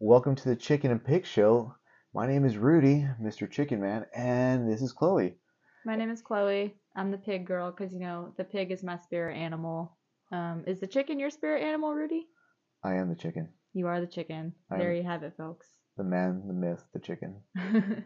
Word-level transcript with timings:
Welcome 0.00 0.34
to 0.34 0.48
the 0.48 0.56
Chicken 0.56 0.90
and 0.90 1.02
Pig 1.02 1.24
Show. 1.24 1.72
My 2.12 2.26
name 2.26 2.44
is 2.44 2.56
Rudy, 2.56 3.06
Mr. 3.22 3.48
Chicken 3.48 3.80
Man, 3.80 4.04
and 4.12 4.68
this 4.68 4.82
is 4.82 4.92
Chloe. 4.92 5.36
My 5.86 5.94
name 5.94 6.10
is 6.10 6.20
Chloe. 6.20 6.74
I'm 6.96 7.12
the 7.12 7.16
pig 7.16 7.46
girl 7.46 7.70
because, 7.70 7.92
you 7.92 8.00
know, 8.00 8.34
the 8.36 8.42
pig 8.42 8.72
is 8.72 8.82
my 8.82 8.98
spirit 8.98 9.36
animal. 9.36 9.96
Um, 10.32 10.64
is 10.66 10.80
the 10.80 10.88
chicken 10.88 11.20
your 11.20 11.30
spirit 11.30 11.62
animal, 11.62 11.94
Rudy? 11.94 12.26
I 12.82 12.94
am 12.94 13.08
the 13.08 13.14
chicken. 13.14 13.50
You 13.72 13.86
are 13.86 14.00
the 14.00 14.08
chicken. 14.08 14.52
I 14.68 14.78
there 14.78 14.92
you 14.92 15.04
have 15.04 15.22
it, 15.22 15.34
folks. 15.36 15.68
The 15.96 16.02
man, 16.02 16.42
the 16.48 16.54
myth, 16.54 16.84
the 16.92 16.98
chicken. 16.98 17.36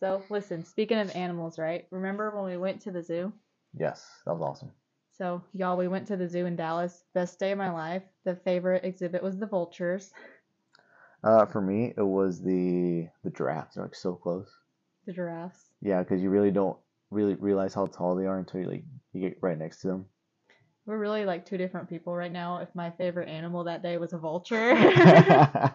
so, 0.00 0.22
listen, 0.28 0.62
speaking 0.62 0.98
of 0.98 1.16
animals, 1.16 1.58
right? 1.58 1.86
Remember 1.90 2.36
when 2.36 2.44
we 2.44 2.58
went 2.58 2.82
to 2.82 2.92
the 2.92 3.02
zoo? 3.02 3.32
Yes, 3.72 4.06
that 4.26 4.34
was 4.34 4.42
awesome. 4.42 4.72
So, 5.16 5.42
y'all, 5.54 5.76
we 5.76 5.88
went 5.88 6.06
to 6.08 6.16
the 6.16 6.28
zoo 6.28 6.46
in 6.46 6.56
Dallas. 6.56 7.04
Best 7.14 7.38
day 7.38 7.52
of 7.52 7.58
my 7.58 7.70
life. 7.70 8.02
The 8.24 8.36
favorite 8.36 8.84
exhibit 8.84 9.22
was 9.22 9.38
the 9.38 9.46
vultures, 9.46 10.12
Uh, 11.24 11.46
for 11.46 11.60
me, 11.60 11.94
it 11.96 12.02
was 12.02 12.40
the 12.42 13.08
the 13.24 13.30
giraffes. 13.30 13.74
They're 13.76 13.84
like 13.84 13.94
so 13.94 14.14
close. 14.14 14.50
the 15.06 15.12
giraffes. 15.12 15.70
Yeah, 15.80 16.02
because 16.02 16.22
you 16.22 16.30
really 16.30 16.50
don't 16.50 16.76
really 17.10 17.34
realize 17.34 17.74
how 17.74 17.86
tall 17.86 18.14
they 18.16 18.26
are 18.26 18.38
until 18.38 18.60
you 18.60 18.68
like 18.68 18.84
you 19.12 19.20
get 19.20 19.38
right 19.40 19.58
next 19.58 19.80
to 19.82 19.88
them. 19.88 20.06
We're 20.84 20.98
really 20.98 21.24
like 21.24 21.46
two 21.46 21.58
different 21.58 21.88
people 21.88 22.14
right 22.14 22.32
now. 22.32 22.58
If 22.58 22.74
my 22.74 22.90
favorite 22.90 23.28
animal 23.28 23.64
that 23.64 23.82
day 23.82 23.98
was 23.98 24.12
a 24.12 24.18
vulture. 24.18 24.74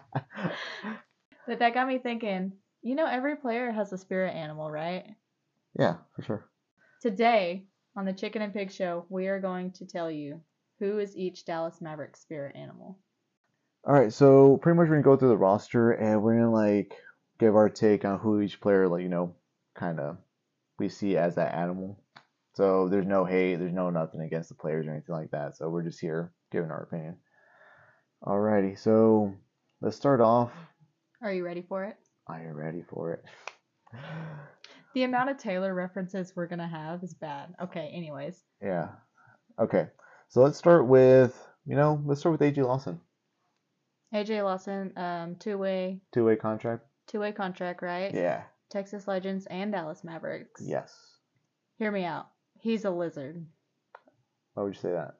But 1.46 1.60
that 1.60 1.72
got 1.74 1.88
me 1.88 1.98
thinking, 1.98 2.52
you 2.82 2.94
know, 2.94 3.06
every 3.06 3.36
player 3.36 3.70
has 3.72 3.90
a 3.92 3.98
spirit 3.98 4.34
animal, 4.34 4.70
right? 4.70 5.06
yeah, 5.78 5.96
for 6.14 6.22
sure. 6.22 6.48
Today, 7.00 7.64
on 7.96 8.04
the 8.04 8.12
Chicken 8.12 8.42
and 8.42 8.52
Pig 8.52 8.70
Show, 8.70 9.06
we 9.08 9.28
are 9.28 9.40
going 9.40 9.72
to 9.72 9.86
tell 9.86 10.10
you 10.10 10.42
who 10.78 10.98
is 10.98 11.16
each 11.16 11.44
Dallas 11.46 11.80
Maverick 11.80 12.16
spirit 12.16 12.54
animal. 12.54 12.98
All 13.84 13.94
right, 13.94 14.12
so 14.12 14.58
pretty 14.58 14.76
much 14.76 14.88
we're 14.88 14.96
gonna 14.96 15.02
go 15.02 15.16
through 15.16 15.28
the 15.28 15.36
roster 15.36 15.92
and 15.92 16.22
we're 16.22 16.34
gonna 16.34 16.52
like 16.52 16.94
give 17.38 17.54
our 17.54 17.68
take 17.68 18.04
on 18.04 18.18
who 18.18 18.40
each 18.40 18.60
player 18.60 18.88
like 18.88 19.02
you 19.02 19.08
know 19.08 19.34
kind 19.74 20.00
of 20.00 20.18
we 20.78 20.88
see 20.88 21.16
as 21.16 21.36
that 21.36 21.54
animal. 21.54 22.02
So 22.54 22.88
there's 22.88 23.06
no 23.06 23.24
hate, 23.24 23.56
there's 23.56 23.72
no 23.72 23.90
nothing 23.90 24.20
against 24.20 24.48
the 24.48 24.54
players 24.56 24.86
or 24.86 24.90
anything 24.90 25.14
like 25.14 25.30
that. 25.30 25.56
So 25.56 25.68
we're 25.68 25.84
just 25.84 26.00
here 26.00 26.32
giving 26.50 26.70
our 26.70 26.82
opinion. 26.82 27.16
Alrighty, 28.24 28.78
so 28.78 29.34
let's 29.80 29.96
start 29.96 30.20
off. 30.20 30.50
Are 31.22 31.32
you 31.32 31.44
ready 31.44 31.62
for 31.62 31.84
it? 31.84 31.96
Are 32.26 32.42
you 32.42 32.52
ready 32.52 32.82
for 32.88 33.12
it? 33.12 33.24
The 34.94 35.04
amount 35.04 35.30
of 35.30 35.36
Taylor 35.36 35.74
references 35.74 36.32
we're 36.34 36.46
going 36.46 36.58
to 36.58 36.66
have 36.66 37.04
is 37.04 37.14
bad. 37.14 37.54
Okay, 37.62 37.92
anyways. 37.94 38.42
Yeah. 38.60 38.88
Okay. 39.60 39.86
So 40.28 40.40
let's 40.42 40.58
start 40.58 40.86
with 40.86 41.40
you 41.66 41.76
know 41.76 42.02
let's 42.04 42.20
start 42.20 42.38
with 42.38 42.40
AJ 42.40 42.64
Lawson. 42.66 43.00
AJ 44.14 44.42
Lawson, 44.42 44.92
um, 44.96 45.36
two 45.36 45.58
way 45.58 46.00
Two 46.12 46.24
way 46.24 46.36
contract. 46.36 46.84
two 47.06 47.20
way 47.20 47.32
contract, 47.32 47.82
right? 47.82 48.12
Yeah. 48.14 48.42
Texas 48.70 49.06
Legends 49.08 49.46
and 49.46 49.72
Dallas 49.72 50.04
Mavericks. 50.04 50.62
Yes. 50.64 50.94
Hear 51.78 51.90
me 51.90 52.04
out. 52.04 52.28
He's 52.60 52.84
a 52.84 52.90
lizard. 52.90 53.44
Why 54.54 54.62
would 54.62 54.74
you 54.74 54.80
say 54.80 54.92
that? 54.92 55.14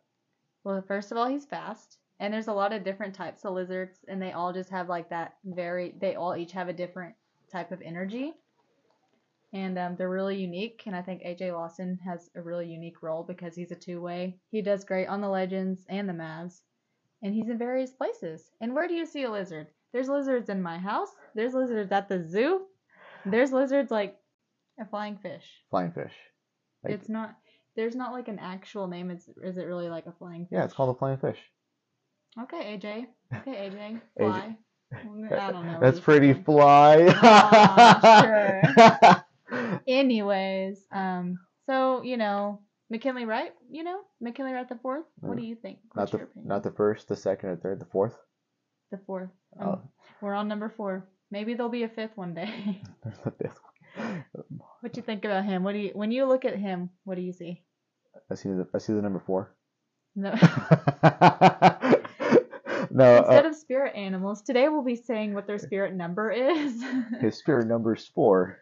Well, 0.64 0.82
first 0.86 1.12
of 1.12 1.18
all, 1.18 1.28
he's 1.28 1.46
fast. 1.46 1.98
And 2.20 2.34
there's 2.34 2.48
a 2.48 2.52
lot 2.52 2.72
of 2.72 2.82
different 2.82 3.14
types 3.14 3.44
of 3.44 3.54
lizards, 3.54 4.00
and 4.08 4.20
they 4.20 4.32
all 4.32 4.52
just 4.52 4.70
have 4.70 4.88
like 4.88 5.08
that 5.10 5.34
very, 5.44 5.94
they 6.00 6.16
all 6.16 6.34
each 6.34 6.50
have 6.52 6.68
a 6.68 6.72
different 6.72 7.14
type 7.52 7.70
of 7.70 7.80
energy. 7.80 8.32
And 9.52 9.78
um, 9.78 9.94
they're 9.96 10.10
really 10.10 10.36
unique. 10.36 10.82
And 10.86 10.96
I 10.96 11.00
think 11.00 11.22
AJ 11.22 11.52
Lawson 11.52 11.98
has 12.04 12.28
a 12.34 12.42
really 12.42 12.66
unique 12.68 13.02
role 13.02 13.22
because 13.22 13.54
he's 13.54 13.70
a 13.70 13.76
two 13.76 14.00
way. 14.00 14.36
He 14.50 14.60
does 14.62 14.84
great 14.84 15.06
on 15.06 15.20
the 15.20 15.28
Legends 15.28 15.86
and 15.88 16.08
the 16.08 16.12
Mavs. 16.12 16.60
And 17.22 17.34
he's 17.34 17.48
in 17.48 17.58
various 17.58 17.90
places. 17.90 18.50
And 18.60 18.74
where 18.74 18.86
do 18.88 18.94
you 18.94 19.06
see 19.06 19.24
a 19.24 19.30
lizard? 19.30 19.68
There's 19.92 20.08
lizards 20.08 20.48
in 20.50 20.62
my 20.62 20.78
house, 20.78 21.08
there's 21.34 21.54
lizards 21.54 21.90
at 21.92 22.08
the 22.08 22.22
zoo, 22.22 22.62
there's 23.24 23.52
lizards 23.52 23.90
like 23.90 24.16
a 24.80 24.84
flying 24.86 25.16
fish. 25.18 25.44
Flying 25.70 25.92
fish. 25.92 26.12
Like- 26.84 26.94
It's 26.94 27.08
not, 27.08 27.34
there's 27.74 27.96
not 27.96 28.12
like 28.12 28.28
an 28.28 28.38
actual 28.38 28.86
name. 28.86 29.10
It's, 29.10 29.28
is 29.42 29.56
it 29.56 29.64
really 29.64 29.88
like 29.88 30.06
a 30.06 30.12
flying 30.12 30.44
fish? 30.46 30.56
Yeah, 30.56 30.64
it's 30.64 30.74
called 30.74 30.94
a 30.94 30.98
flying 30.98 31.18
fish. 31.18 31.38
Okay, 32.40 32.78
AJ. 32.78 33.06
Okay, 33.40 33.70
AJ. 33.70 34.00
Fly. 34.18 34.56
I 34.92 35.50
don't 35.52 35.66
know. 35.66 35.78
That's 35.80 36.00
pretty 36.00 36.32
saying. 36.32 36.44
fly. 36.44 37.06
Aw, 37.22 39.24
Anyways, 39.86 40.84
um, 40.92 41.38
so 41.66 42.02
you 42.02 42.16
know, 42.16 42.60
McKinley 42.90 43.26
Wright, 43.26 43.52
you 43.70 43.84
know, 43.84 44.00
McKinley 44.20 44.52
Wright 44.52 44.68
the 44.68 44.78
fourth. 44.82 45.04
What 45.20 45.36
do 45.36 45.44
you 45.44 45.54
think? 45.54 45.78
not 45.94 46.10
the 46.10 46.26
not 46.36 46.62
the 46.62 46.70
first, 46.70 47.08
the 47.08 47.16
second, 47.16 47.50
or 47.50 47.56
third, 47.56 47.80
the 47.80 47.84
fourth. 47.86 48.16
the 48.90 48.98
fourth. 49.06 49.28
Oh, 49.60 49.72
Um, 49.72 49.88
We're 50.22 50.34
on 50.34 50.48
number 50.48 50.72
four. 50.76 51.06
Maybe 51.30 51.54
there'll 51.54 51.70
be 51.70 51.82
a 51.82 51.88
fifth 51.88 52.16
one 52.16 52.34
day. 52.34 52.80
there's 53.04 53.18
the 53.18 53.30
fifth 53.32 53.60
one. 53.94 54.24
what 54.80 54.92
do 54.92 54.98
you 54.98 55.02
think 55.04 55.24
about 55.24 55.44
him? 55.44 55.64
What 55.64 55.72
do 55.72 55.78
you 55.78 55.90
when 55.94 56.10
you 56.10 56.24
look 56.26 56.44
at 56.46 56.56
him? 56.56 56.90
What 57.04 57.16
do 57.16 57.22
you 57.22 57.32
see? 57.32 57.62
I 58.30 58.34
see 58.34 58.48
the 58.48 58.66
I 58.74 58.78
see 58.78 58.94
the 58.94 59.02
number 59.02 59.22
four. 59.26 59.54
No. 60.16 60.30
no, 62.90 63.18
Instead 63.18 63.44
uh, 63.44 63.48
of 63.48 63.54
spirit 63.54 63.94
animals, 63.94 64.42
today 64.42 64.68
we'll 64.68 64.82
be 64.82 64.96
saying 64.96 65.34
what 65.34 65.46
their 65.46 65.58
spirit 65.58 65.94
number 65.94 66.30
is. 66.30 66.82
his 67.20 67.38
spirit 67.38 67.66
number 67.72 67.94
is 67.94 68.06
four. 68.06 68.58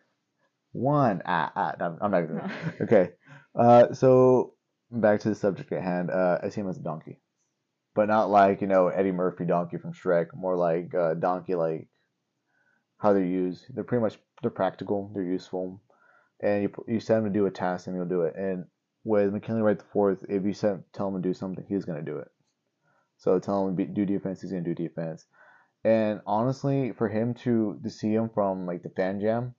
One. 0.72 1.22
Ah, 1.24 1.52
ah, 1.54 1.72
no, 1.78 1.96
I'm 2.00 2.10
not 2.10 2.24
even. 2.24 2.36
No. 2.36 2.50
Okay. 2.82 3.10
Uh, 3.56 3.94
so 3.94 4.54
back 4.90 5.20
to 5.20 5.28
the 5.28 5.34
subject 5.34 5.72
at 5.72 5.82
hand. 5.82 6.10
Uh, 6.10 6.38
I 6.42 6.48
see 6.50 6.60
him 6.60 6.68
as 6.68 6.78
a 6.78 6.82
donkey, 6.82 7.18
but 7.94 8.08
not 8.08 8.30
like 8.30 8.60
you 8.60 8.66
know 8.66 8.88
Eddie 8.88 9.12
Murphy 9.12 9.44
donkey 9.44 9.78
from 9.78 9.92
Shrek. 9.92 10.34
More 10.34 10.56
like 10.56 10.94
uh, 10.94 11.14
donkey, 11.14 11.54
like 11.54 11.88
how 12.98 13.12
they're 13.12 13.24
used. 13.24 13.64
They're 13.74 13.84
pretty 13.84 14.02
much 14.02 14.18
they're 14.42 14.50
practical. 14.50 15.10
They're 15.14 15.24
useful, 15.24 15.80
and 16.40 16.64
you 16.64 16.84
you 16.86 17.00
set 17.00 17.18
him 17.18 17.24
to 17.24 17.30
do 17.30 17.46
a 17.46 17.50
task 17.50 17.86
and 17.86 17.96
he'll 17.96 18.04
do 18.04 18.22
it. 18.22 18.34
And 18.36 18.66
with 19.04 19.32
McKinley 19.32 19.62
Wright 19.62 19.78
the 19.78 19.84
fourth, 19.92 20.24
if 20.28 20.44
you 20.44 20.52
set 20.52 20.92
tell 20.92 21.08
him 21.08 21.22
to 21.22 21.28
do 21.28 21.34
something, 21.34 21.64
he's 21.68 21.84
gonna 21.84 22.02
do 22.02 22.18
it. 22.18 22.28
So 23.18 23.38
tell 23.38 23.66
him 23.66 23.76
to 23.76 23.86
do 23.86 24.04
defense, 24.04 24.42
he's 24.42 24.50
gonna 24.50 24.62
do 24.62 24.74
defense. 24.74 25.26
And 25.84 26.20
honestly, 26.26 26.92
for 26.92 27.08
him 27.08 27.34
to 27.44 27.80
to 27.82 27.90
see 27.90 28.12
him 28.12 28.28
from 28.28 28.66
like 28.66 28.82
the 28.82 28.90
fan 28.90 29.20
jam 29.20 29.54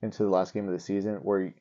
into 0.00 0.22
the 0.22 0.30
last 0.30 0.54
game 0.54 0.66
of 0.66 0.72
the 0.72 0.80
season, 0.80 1.16
where 1.16 1.40
you, 1.40 1.52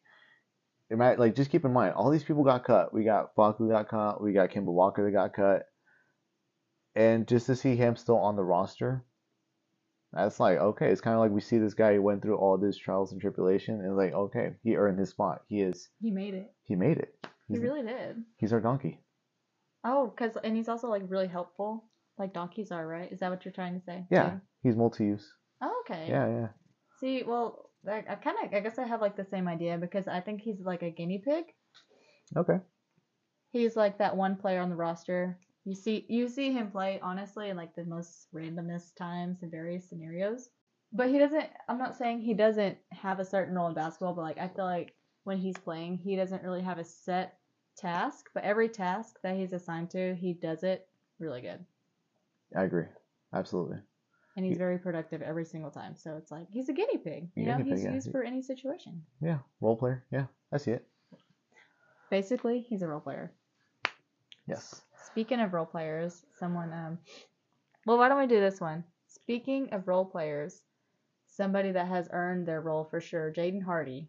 might 0.97 1.19
like 1.19 1.35
just 1.35 1.51
keep 1.51 1.65
in 1.65 1.73
mind 1.73 1.93
all 1.93 2.09
these 2.09 2.23
people 2.23 2.43
got 2.43 2.63
cut. 2.63 2.93
We 2.93 3.03
got 3.03 3.31
who 3.35 3.69
got 3.69 3.89
cut. 3.89 4.21
We 4.21 4.33
got 4.33 4.49
Kemba 4.49 4.65
Walker 4.65 5.05
that 5.05 5.11
got 5.11 5.33
cut, 5.33 5.65
and 6.95 7.27
just 7.27 7.45
to 7.45 7.55
see 7.55 7.75
him 7.75 7.95
still 7.95 8.17
on 8.17 8.35
the 8.35 8.43
roster, 8.43 9.05
that's 10.11 10.39
like 10.39 10.57
okay. 10.57 10.87
It's 10.89 11.01
kind 11.01 11.15
of 11.15 11.21
like 11.21 11.31
we 11.31 11.41
see 11.41 11.59
this 11.59 11.75
guy 11.75 11.93
who 11.93 12.01
went 12.01 12.21
through 12.21 12.37
all 12.37 12.57
this 12.57 12.77
trials 12.77 13.11
and 13.11 13.21
tribulation, 13.21 13.81
and 13.81 13.95
like 13.95 14.13
okay, 14.13 14.53
he 14.63 14.75
earned 14.75 14.99
his 14.99 15.09
spot. 15.09 15.41
He 15.47 15.61
is 15.61 15.89
he 16.01 16.11
made 16.11 16.33
it. 16.33 16.51
he 16.63 16.75
made 16.75 16.97
it. 16.97 17.13
He 17.47 17.57
really 17.57 17.81
did. 17.81 18.17
he's 18.37 18.53
our 18.53 18.61
donkey. 18.61 18.99
Oh, 19.83 20.13
cause 20.17 20.37
and 20.43 20.55
he's 20.55 20.69
also 20.69 20.87
like 20.87 21.03
really 21.07 21.27
helpful, 21.27 21.85
like 22.17 22.33
donkeys 22.33 22.71
are, 22.71 22.85
right? 22.85 23.11
Is 23.11 23.19
that 23.19 23.29
what 23.31 23.45
you're 23.45 23.51
trying 23.51 23.79
to 23.79 23.85
say? 23.85 24.05
Yeah, 24.11 24.37
he's 24.61 24.75
multi-use. 24.75 25.27
Oh, 25.61 25.83
okay. 25.85 26.07
Yeah, 26.09 26.27
yeah. 26.27 26.47
See, 26.99 27.23
well, 27.23 27.68
I, 27.87 28.03
I 28.07 28.15
kind 28.15 28.37
of, 28.43 28.53
I 28.53 28.59
guess 28.59 28.79
I 28.79 28.85
have 28.85 29.01
like 29.01 29.15
the 29.15 29.25
same 29.25 29.47
idea 29.47 29.77
because 29.77 30.07
I 30.07 30.19
think 30.19 30.41
he's 30.41 30.59
like 30.61 30.83
a 30.83 30.89
guinea 30.89 31.19
pig. 31.19 31.45
Okay. 32.35 32.59
He's 33.51 33.75
like 33.75 33.97
that 33.97 34.15
one 34.15 34.35
player 34.35 34.61
on 34.61 34.69
the 34.69 34.75
roster. 34.75 35.39
You 35.65 35.75
see, 35.75 36.05
you 36.09 36.27
see 36.27 36.51
him 36.51 36.71
play 36.71 36.99
honestly 37.01 37.49
in 37.49 37.57
like 37.57 37.75
the 37.75 37.85
most 37.85 38.27
randomest 38.33 38.95
times 38.95 39.43
in 39.43 39.51
various 39.51 39.87
scenarios. 39.87 40.49
But 40.91 41.09
he 41.09 41.19
doesn't. 41.19 41.45
I'm 41.67 41.77
not 41.77 41.95
saying 41.97 42.21
he 42.21 42.33
doesn't 42.33 42.77
have 42.91 43.19
a 43.19 43.25
certain 43.25 43.53
role 43.53 43.67
in 43.67 43.75
basketball, 43.75 44.13
but 44.13 44.23
like 44.23 44.39
I 44.39 44.47
feel 44.47 44.65
like 44.65 44.95
when 45.23 45.37
he's 45.37 45.57
playing, 45.57 45.97
he 45.97 46.15
doesn't 46.15 46.43
really 46.43 46.61
have 46.61 46.79
a 46.79 46.83
set 46.83 47.37
task. 47.77 48.29
But 48.33 48.43
every 48.43 48.69
task 48.69 49.19
that 49.21 49.35
he's 49.35 49.53
assigned 49.53 49.91
to, 49.91 50.15
he 50.15 50.33
does 50.33 50.63
it 50.63 50.87
really 51.19 51.41
good. 51.41 51.63
I 52.55 52.63
agree. 52.63 52.85
Absolutely. 53.33 53.77
And 54.39 54.45
he's 54.45 54.57
very 54.57 54.77
productive 54.77 55.21
every 55.21 55.43
single 55.43 55.69
time. 55.69 55.97
So 55.97 56.15
it's 56.15 56.31
like 56.31 56.47
he's 56.49 56.69
a 56.69 56.73
guinea 56.73 56.97
pig. 56.97 57.27
You 57.35 57.47
know, 57.47 57.57
Guinea 57.57 57.71
pig, 57.71 57.77
he's 57.79 57.83
yeah. 57.83 57.93
used 57.93 58.09
for 58.09 58.23
any 58.23 58.41
situation. 58.41 59.03
Yeah. 59.21 59.39
Role 59.59 59.75
player. 59.75 60.05
Yeah. 60.13 60.27
I 60.53 60.57
see 60.57 60.71
it. 60.71 60.87
Basically, 62.09 62.61
he's 62.61 62.81
a 62.81 62.87
role 62.87 63.01
player. 63.01 63.33
Yes. 64.47 64.81
Speaking 65.07 65.41
of 65.41 65.53
role 65.53 65.65
players, 65.65 66.23
someone 66.39 66.71
um 66.71 66.99
well 67.85 67.97
why 67.97 68.07
don't 68.07 68.17
we 68.17 68.27
do 68.27 68.39
this 68.39 68.61
one? 68.61 68.85
Speaking 69.07 69.73
of 69.73 69.89
role 69.89 70.05
players, 70.05 70.61
somebody 71.27 71.73
that 71.73 71.89
has 71.89 72.07
earned 72.13 72.47
their 72.47 72.61
role 72.61 72.85
for 72.85 73.01
sure, 73.01 73.33
Jaden 73.35 73.61
Hardy. 73.61 74.07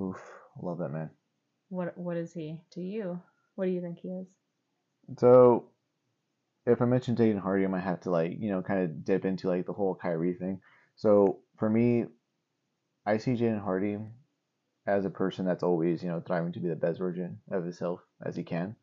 Oof. 0.00 0.22
Love 0.62 0.78
that 0.78 0.90
man. 0.90 1.10
What 1.68 1.98
what 1.98 2.16
is 2.16 2.32
he 2.32 2.60
to 2.74 2.80
you? 2.80 3.20
What 3.56 3.64
do 3.64 3.72
you 3.72 3.80
think 3.80 3.98
he 3.98 4.08
is? 4.10 4.28
So, 5.18 5.64
if 6.68 6.82
I 6.82 6.84
mention 6.84 7.16
Jaden 7.16 7.40
Hardy, 7.40 7.64
I 7.64 7.68
might 7.68 7.80
have 7.80 8.00
to 8.02 8.10
like 8.10 8.36
you 8.38 8.50
know 8.50 8.62
kind 8.62 8.84
of 8.84 9.04
dip 9.04 9.24
into 9.24 9.48
like 9.48 9.66
the 9.66 9.72
whole 9.72 9.94
Kyrie 9.94 10.34
thing. 10.34 10.60
So 10.96 11.40
for 11.56 11.68
me, 11.68 12.06
I 13.06 13.16
see 13.18 13.32
Jaden 13.32 13.62
Hardy 13.62 13.98
as 14.86 15.04
a 15.04 15.10
person 15.10 15.44
that's 15.44 15.62
always 15.62 16.02
you 16.02 16.08
know 16.08 16.20
thriving 16.20 16.52
to 16.52 16.60
be 16.60 16.68
the 16.68 16.76
best 16.76 16.98
version 16.98 17.40
of 17.50 17.64
himself 17.64 18.00
as 18.24 18.36
he 18.36 18.44
can. 18.44 18.76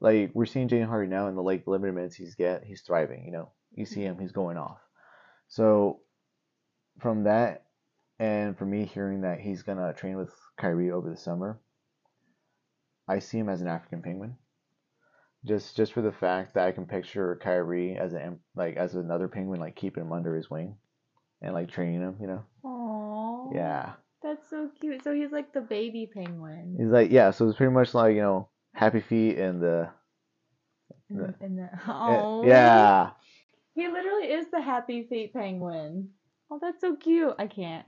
Like 0.00 0.32
we're 0.34 0.46
seeing 0.46 0.68
Jaden 0.68 0.88
Hardy 0.88 1.08
now 1.08 1.28
in 1.28 1.36
the 1.36 1.42
like 1.42 1.66
limited 1.66 1.94
minutes 1.94 2.16
he's 2.16 2.34
get, 2.34 2.64
he's 2.64 2.82
thriving. 2.82 3.24
You 3.26 3.32
know, 3.32 3.50
you 3.72 3.84
see 3.84 4.00
him, 4.00 4.18
he's 4.18 4.32
going 4.32 4.56
off. 4.56 4.78
So 5.48 6.00
from 7.00 7.24
that, 7.24 7.66
and 8.18 8.56
for 8.56 8.64
me 8.64 8.86
hearing 8.86 9.20
that 9.22 9.40
he's 9.40 9.62
gonna 9.62 9.92
train 9.92 10.16
with 10.16 10.32
Kyrie 10.56 10.90
over 10.90 11.10
the 11.10 11.16
summer, 11.16 11.60
I 13.06 13.18
see 13.18 13.38
him 13.38 13.48
as 13.48 13.60
an 13.60 13.68
African 13.68 14.00
penguin. 14.00 14.36
Just 15.44 15.76
just 15.76 15.92
for 15.92 16.02
the 16.02 16.12
fact 16.12 16.54
that 16.54 16.66
I 16.68 16.72
can 16.72 16.86
picture 16.86 17.38
Kyrie 17.42 17.96
as 17.96 18.12
an 18.12 18.38
like 18.54 18.76
as 18.76 18.94
another 18.94 19.28
penguin, 19.28 19.60
like 19.60 19.74
keeping 19.74 20.04
him 20.04 20.12
under 20.12 20.36
his 20.36 20.48
wing, 20.48 20.76
and 21.40 21.52
like 21.52 21.70
training 21.70 22.00
him. 22.00 22.16
You 22.20 22.26
know. 22.28 22.44
Aww. 22.64 23.54
Yeah. 23.54 23.92
That's 24.22 24.48
so 24.48 24.70
cute. 24.80 25.02
So 25.02 25.12
he's 25.12 25.32
like 25.32 25.52
the 25.52 25.60
baby 25.60 26.08
penguin. 26.12 26.76
He's 26.78 26.90
like 26.90 27.10
yeah. 27.10 27.32
So 27.32 27.48
it's 27.48 27.56
pretty 27.56 27.72
much 27.72 27.92
like 27.92 28.14
you 28.14 28.22
know 28.22 28.48
Happy 28.74 29.00
Feet 29.00 29.38
and 29.38 29.60
the. 29.60 29.90
In 31.10 31.16
the, 31.18 31.34
in 31.40 31.56
the, 31.56 31.68
Aw. 31.88 32.44
Yeah. 32.44 33.10
He 33.74 33.88
literally 33.88 34.32
is 34.32 34.46
the 34.50 34.62
happy 34.62 35.06
feet 35.08 35.32
penguin. 35.32 36.10
Oh, 36.50 36.58
that's 36.60 36.80
so 36.80 36.96
cute. 36.96 37.34
I 37.38 37.46
can't. 37.46 37.86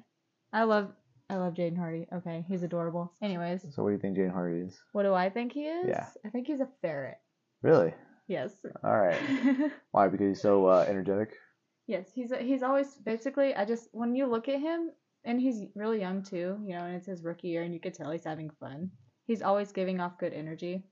I 0.52 0.64
love 0.64 0.90
I 1.30 1.36
love 1.36 1.54
Jaden 1.54 1.76
Hardy. 1.76 2.06
Okay, 2.12 2.44
he's 2.48 2.62
adorable. 2.62 3.12
Anyways, 3.22 3.62
So 3.74 3.82
what 3.82 3.90
do 3.90 3.94
you 3.94 4.00
think 4.00 4.16
Jaden 4.16 4.32
Hardy 4.32 4.58
is? 4.60 4.78
what 4.92 5.04
do 5.04 5.14
I 5.14 5.30
think 5.30 5.52
he 5.52 5.66
is? 5.66 5.86
Yeah. 5.88 6.06
I 6.24 6.30
think 6.30 6.46
he's 6.46 6.60
a 6.60 6.68
ferret. 6.82 7.18
Really? 7.64 7.94
Yes. 8.28 8.52
All 8.84 9.00
right. 9.00 9.18
Why? 9.90 10.08
Because 10.08 10.28
he's 10.28 10.42
so 10.42 10.66
uh, 10.66 10.84
energetic. 10.86 11.30
yes, 11.86 12.10
he's 12.14 12.30
he's 12.38 12.62
always 12.62 12.94
basically 12.96 13.54
I 13.54 13.64
just 13.64 13.88
when 13.92 14.14
you 14.14 14.26
look 14.26 14.48
at 14.50 14.60
him 14.60 14.90
and 15.24 15.40
he's 15.40 15.62
really 15.74 15.98
young 16.00 16.22
too, 16.22 16.58
you 16.62 16.74
know, 16.74 16.84
and 16.84 16.94
it's 16.96 17.06
his 17.06 17.24
rookie 17.24 17.48
year 17.48 17.62
and 17.62 17.72
you 17.72 17.80
could 17.80 17.94
tell 17.94 18.10
he's 18.10 18.24
having 18.24 18.50
fun. 18.60 18.90
He's 19.26 19.40
always 19.40 19.72
giving 19.72 19.98
off 19.98 20.18
good 20.18 20.34
energy. 20.34 20.84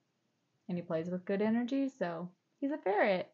And 0.68 0.78
he 0.78 0.82
plays 0.82 1.10
with 1.10 1.26
good 1.26 1.42
energy, 1.42 1.90
so 1.90 2.30
he's 2.60 2.70
a 2.70 2.78
ferret. 2.78 3.28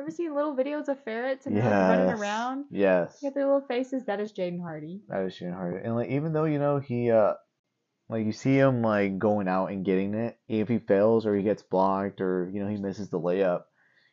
Ever 0.00 0.10
seen 0.10 0.34
little 0.34 0.56
videos 0.56 0.88
of 0.88 1.02
ferrets 1.04 1.46
and 1.46 1.56
they're 1.56 1.62
like 1.64 1.98
running 1.98 2.14
around? 2.20 2.64
Yes. 2.70 3.20
Got 3.22 3.34
their 3.34 3.46
little 3.46 3.66
faces. 3.68 4.04
That 4.06 4.20
is 4.20 4.32
Jaden 4.32 4.60
Hardy. 4.60 5.02
That 5.08 5.22
is 5.22 5.34
Jaden 5.38 5.54
Hardy. 5.54 5.84
And 5.84 5.94
like 5.94 6.08
even 6.10 6.32
though 6.32 6.44
you 6.46 6.58
know 6.58 6.80
he 6.80 7.10
uh 7.12 7.34
like 8.08 8.24
you 8.24 8.32
see 8.32 8.56
him 8.56 8.82
like 8.82 9.18
going 9.18 9.48
out 9.48 9.66
and 9.70 9.84
getting 9.84 10.14
it, 10.14 10.38
if 10.48 10.68
he 10.68 10.78
fails 10.78 11.26
or 11.26 11.36
he 11.36 11.42
gets 11.42 11.62
blocked 11.62 12.20
or 12.20 12.50
you 12.52 12.60
know 12.62 12.68
he 12.68 12.76
misses 12.76 13.08
the 13.10 13.20
layup, 13.20 13.64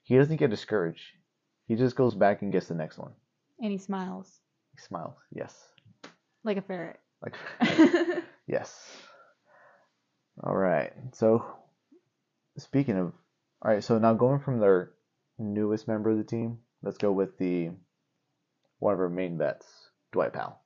he 0.04 0.18
doesn't 0.18 0.38
get 0.38 0.50
discouraged. 0.50 1.04
He 1.68 1.76
just 1.76 1.96
goes 1.96 2.16
back 2.16 2.42
and 2.42 2.52
gets 2.52 2.68
the 2.68 2.76
next 2.76 2.98
one. 2.98 3.14
And 3.62 3.72
he 3.72 3.78
smiles 3.78 4.30
He 4.76 4.82
smiles. 4.82 5.16
Yes. 5.32 5.56
like 6.44 6.58
a 6.58 6.62
ferret. 6.62 7.00
Like 7.22 7.36
yes. 8.48 8.76
All 10.44 10.56
right. 10.56 10.92
So 11.14 11.46
speaking 12.58 12.98
of 12.98 13.14
all 13.62 13.72
right, 13.72 13.84
so 13.84 13.98
now 13.98 14.14
going 14.14 14.40
from 14.42 14.60
their 14.60 14.92
newest 15.40 15.88
member 15.88 16.10
of 16.10 16.18
the 16.18 16.24
team, 16.24 16.60
let's 16.82 16.98
go 16.98 17.12
with 17.12 17.38
the 17.38 17.70
one 18.80 18.94
of 18.94 19.00
our 19.00 19.10
main 19.10 19.38
vets, 19.38 19.66
Dwight 20.12 20.34
Powell. 20.34 20.60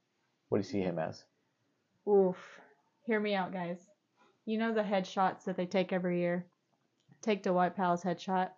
What 0.49 0.59
do 0.59 0.67
you 0.67 0.71
see 0.71 0.81
him 0.81 0.97
as? 0.97 1.23
Oof. 2.09 2.37
Hear 3.07 3.21
me 3.21 3.35
out, 3.35 3.53
guys. 3.53 3.79
You 4.45 4.57
know 4.57 4.73
the 4.73 4.81
headshots 4.81 5.45
that 5.45 5.55
they 5.55 5.65
take 5.65 5.93
every 5.93 6.19
year? 6.19 6.45
Take 7.21 7.41
Dwight 7.41 7.73
Powell's 7.73 8.03
headshot, 8.03 8.49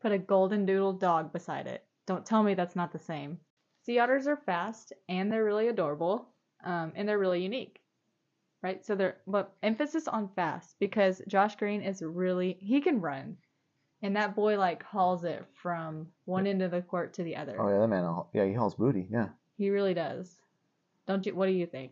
put 0.00 0.12
a 0.12 0.18
golden 0.18 0.66
doodle 0.66 0.92
dog 0.92 1.32
beside 1.32 1.66
it. 1.66 1.84
Don't 2.06 2.24
tell 2.24 2.44
me 2.44 2.54
that's 2.54 2.76
not 2.76 2.92
the 2.92 2.98
same. 3.00 3.38
Sea 3.82 3.98
otters 3.98 4.28
are 4.28 4.36
fast 4.36 4.92
and 5.08 5.32
they're 5.32 5.44
really 5.44 5.66
adorable, 5.66 6.28
um, 6.62 6.92
and 6.94 7.08
they're 7.08 7.18
really 7.18 7.42
unique, 7.42 7.80
right? 8.62 8.86
So 8.86 8.94
they're 8.94 9.16
but 9.26 9.52
emphasis 9.64 10.06
on 10.06 10.28
fast 10.36 10.76
because 10.78 11.20
Josh 11.26 11.56
Green 11.56 11.82
is 11.82 12.02
really 12.02 12.56
he 12.60 12.80
can 12.80 13.00
run, 13.00 13.36
and 14.00 14.14
that 14.14 14.36
boy 14.36 14.58
like 14.60 14.84
hauls 14.84 15.24
it 15.24 15.44
from 15.54 16.06
one 16.24 16.46
end 16.46 16.62
of 16.62 16.70
the 16.70 16.82
court 16.82 17.14
to 17.14 17.24
the 17.24 17.34
other. 17.34 17.60
Oh 17.60 17.68
yeah, 17.68 17.80
that 17.80 17.88
man. 17.88 18.22
Yeah, 18.32 18.46
he 18.46 18.52
hauls 18.52 18.76
booty. 18.76 19.08
Yeah. 19.10 19.30
He 19.56 19.70
really 19.70 19.94
does. 19.94 20.38
Don't 21.08 21.26
you? 21.26 21.34
What 21.34 21.46
do 21.46 21.52
you 21.52 21.66
think? 21.66 21.90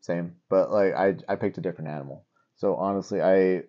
Same. 0.00 0.36
But 0.48 0.70
like 0.70 0.94
I 0.94 1.16
I 1.28 1.36
picked 1.36 1.58
a 1.58 1.62
different 1.62 1.90
animal. 1.90 2.26
So 2.56 2.76
honestly, 2.76 3.20
I 3.22 3.62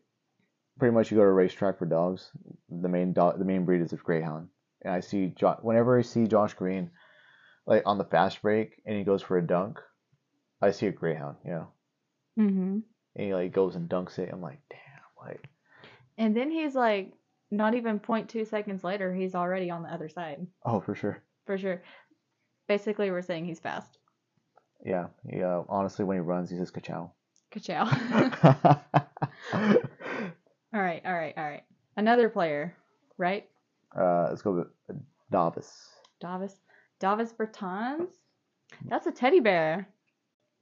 pretty 0.80 0.94
much 0.94 1.12
you 1.12 1.18
go 1.18 1.24
to 1.24 1.30
a 1.30 1.33
racetrack 1.33 1.78
for 1.80 1.86
dogs. 1.86 2.31
The 2.69 2.89
main 2.89 3.13
dog, 3.13 3.38
the 3.39 3.45
main 3.45 3.66
breed 3.66 3.81
is 3.81 3.94
a 3.94 3.98
greyhound, 3.98 4.50
and 4.83 4.94
I 4.94 5.00
see 5.01 5.28
jo- 5.36 5.60
whenever 5.62 5.98
I 5.98 6.01
see 6.01 6.28
Josh 6.28 6.54
Green, 6.54 6.92
like 7.66 7.83
on 7.86 7.98
the 7.98 8.06
fast 8.06 8.42
break, 8.42 8.81
and 8.86 8.98
he 8.98 9.04
goes 9.04 9.22
for 9.22 9.38
a 9.38 9.45
dunk, 9.45 9.80
I 10.62 10.72
see 10.72 10.88
a 10.88 10.92
greyhound. 10.92 11.38
You 11.45 11.51
know, 11.51 11.68
Mm-hmm. 12.39 12.80
and 13.16 13.27
he 13.27 13.34
like 13.34 13.51
goes 13.54 13.75
and 13.75 13.89
dunks 13.89 14.18
it. 14.19 14.30
I'm 14.31 14.42
like, 14.42 14.60
damn, 14.69 15.27
like 15.27 15.50
And 16.18 16.36
then 16.36 16.50
he's 16.51 16.75
like, 16.75 17.13
not 17.51 17.75
even 17.75 18.00
0.2 18.00 18.48
seconds 18.48 18.84
later, 18.84 19.13
he's 19.13 19.36
already 19.36 19.69
on 19.69 19.84
the 19.84 19.94
other 19.94 20.07
side. 20.10 20.48
oh 20.66 20.80
for 20.80 20.95
sure. 20.95 21.22
For 21.45 21.57
sure. 21.57 21.81
Basically, 22.68 23.12
we're 23.12 23.22
saying 23.22 23.45
he's 23.45 23.60
fast. 23.60 23.98
Yeah, 24.86 25.07
yeah. 25.31 25.63
Honestly, 25.69 26.06
when 26.06 26.18
he 26.18 26.22
runs, 26.22 26.50
he 26.50 26.57
says 26.57 26.72
ka-chow. 26.72 27.12
Ka-chow. 27.51 27.86
all 29.54 30.81
right, 30.81 31.01
all 31.06 31.13
right, 31.13 31.33
all 31.38 31.44
right. 31.44 31.63
Another 31.98 32.30
player, 32.30 32.75
right? 33.18 33.48
uh, 33.95 34.28
let's 34.30 34.42
go 34.42 34.54
with 34.54 34.68
Davis. 35.31 35.89
Davis. 36.19 36.56
Davis 37.00 37.33
Bertans. 37.33 38.10
That's 38.88 39.07
a 39.07 39.12
teddy 39.12 39.39
bear. 39.39 39.88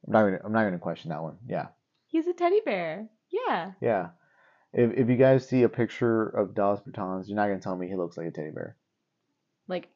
I'm 0.07 0.13
not 0.13 0.23
gonna, 0.23 0.39
I'm 0.43 0.51
not 0.51 0.63
gonna 0.63 0.79
question 0.79 1.09
that 1.09 1.21
one. 1.21 1.37
Yeah. 1.47 1.67
He's 2.07 2.27
a 2.27 2.33
teddy 2.33 2.61
bear. 2.65 3.07
Yeah. 3.29 3.73
Yeah. 3.81 4.09
If 4.73 4.91
if 4.97 5.09
you 5.09 5.15
guys 5.15 5.47
see 5.47 5.63
a 5.63 5.69
picture 5.69 6.27
of 6.27 6.55
Davis 6.55 6.81
Bertans, 6.87 7.27
you're 7.27 7.35
not 7.35 7.47
gonna 7.47 7.59
tell 7.59 7.75
me 7.75 7.87
he 7.87 7.95
looks 7.95 8.17
like 8.17 8.27
a 8.27 8.31
teddy 8.31 8.51
bear. 8.51 8.75
Like, 9.67 9.89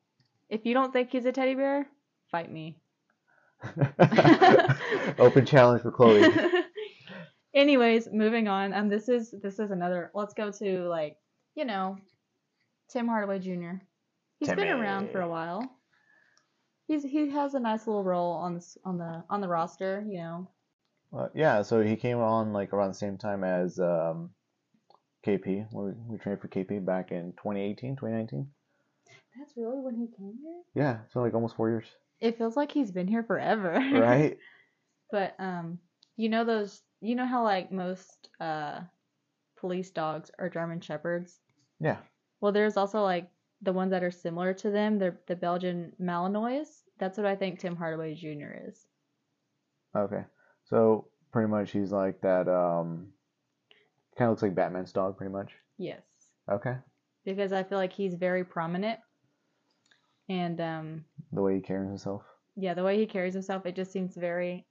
if 0.50 0.66
you 0.66 0.74
don't 0.74 0.94
think 0.94 1.12
he's 1.12 1.26
a 1.26 1.32
teddy 1.32 1.56
bear, 1.56 1.88
fight 2.30 2.52
me. 2.52 2.78
Open 5.20 5.46
challenge 5.46 5.82
for 5.82 5.92
Chloe. 5.92 6.24
Anyways, 7.56 8.10
moving 8.12 8.48
on. 8.48 8.74
Um, 8.74 8.90
this 8.90 9.10
is 9.10 9.34
this 9.42 9.60
is 9.60 9.72
another. 9.72 10.12
Let's 10.14 10.34
go 10.34 10.52
to 10.52 10.88
like 10.88 11.18
you 11.56 11.66
know, 11.66 11.98
Tim 12.90 13.08
Hardaway 13.08 13.40
Jr. 13.40 13.84
He's 14.40 14.50
been 14.50 14.68
around 14.70 15.12
for 15.12 15.22
a 15.22 15.30
while. 15.30 15.70
He's 16.88 17.04
he 17.04 17.30
has 17.30 17.54
a 17.54 17.60
nice 17.60 17.88
little 17.88 18.04
role 18.04 18.34
on 18.34 18.56
the 18.56 18.76
on 18.84 18.98
the 18.98 19.24
on 19.30 19.42
the 19.42 19.48
roster. 19.48 20.04
You 20.08 20.18
know. 20.18 20.50
Uh, 21.16 21.28
yeah, 21.36 21.62
so 21.62 21.82
he 21.82 21.96
came 21.96 22.18
on 22.18 22.54
like 22.54 22.74
around 22.74 22.90
the 22.90 22.96
same 22.96 23.18
time 23.18 23.44
as 23.44 23.80
um, 23.80 24.32
KP. 25.26 25.68
When 25.72 25.86
we, 25.86 25.92
we 26.14 26.18
trained 26.18 26.42
for 26.42 26.48
KP 26.48 26.84
back 26.84 27.12
in 27.12 27.34
2018, 27.38 27.96
2019. 27.96 28.48
That's 29.38 29.54
really 29.56 29.80
when 29.80 29.96
he 29.96 30.08
came 30.08 30.36
here. 30.42 30.62
Yeah, 30.76 31.00
so 31.12 31.22
like 31.22 31.34
almost 31.34 31.56
four 31.56 31.70
years, 31.70 31.86
It 32.22 32.38
feels 32.38 32.56
like 32.56 32.72
he's 32.72 32.92
been 32.92 33.08
here 33.08 33.24
forever. 33.24 33.72
right? 33.74 34.38
but 35.12 35.36
um, 35.40 35.80
you 36.18 36.30
know 36.30 36.44
those. 36.46 36.82
You 37.02 37.16
know 37.16 37.26
how 37.26 37.44
like 37.44 37.72
most 37.72 38.30
uh, 38.40 38.80
police 39.58 39.90
dogs 39.92 40.32
are 40.40 40.50
German 40.50 40.80
shepherds. 40.82 41.40
yeah. 41.80 41.98
Well, 42.40 42.52
there's 42.52 42.78
also 42.78 43.02
like 43.02 43.30
the 43.62 43.72
ones 43.74 43.92
that 43.92 44.04
are 44.04 44.12
similar 44.12 44.54
to 44.56 44.70
them. 44.70 45.00
They're 45.00 45.20
the 45.28 45.36
Belgian 45.36 45.94
Malinois. 46.02 46.68
That's 47.00 47.18
what 47.18 47.28
I 47.28 47.36
think 47.36 47.60
Tim 47.60 47.76
Hardaway 47.76 48.16
Jr. 48.16 48.68
is. 48.68 48.86
Okay. 49.96 50.24
So 50.66 51.08
pretty 51.32 51.50
much 51.50 51.72
he's 51.72 51.92
like 51.92 52.20
that. 52.22 52.48
Um, 52.50 53.08
kind 54.18 54.28
of 54.28 54.32
looks 54.32 54.42
like 54.44 54.56
Batman's 54.56 54.92
dog, 54.94 55.18
pretty 55.18 55.32
much. 55.34 55.52
Yes, 55.78 56.02
Okay. 56.52 56.76
because 57.26 57.52
I 57.54 57.64
feel 57.64 57.78
like 57.78 57.94
he's 57.94 58.14
very 58.16 58.44
prominent, 58.46 59.00
and 60.30 60.60
um, 60.62 61.06
The 61.34 61.42
way 61.42 61.56
he 61.56 61.62
carries 61.62 61.88
himself. 61.90 62.24
yeah, 62.56 62.74
the 62.74 62.84
way 62.84 62.98
he 62.98 63.06
carries 63.06 63.34
himself, 63.34 63.66
it 63.66 63.76
just 63.76 63.92
seems 63.92 64.16
very 64.16 64.66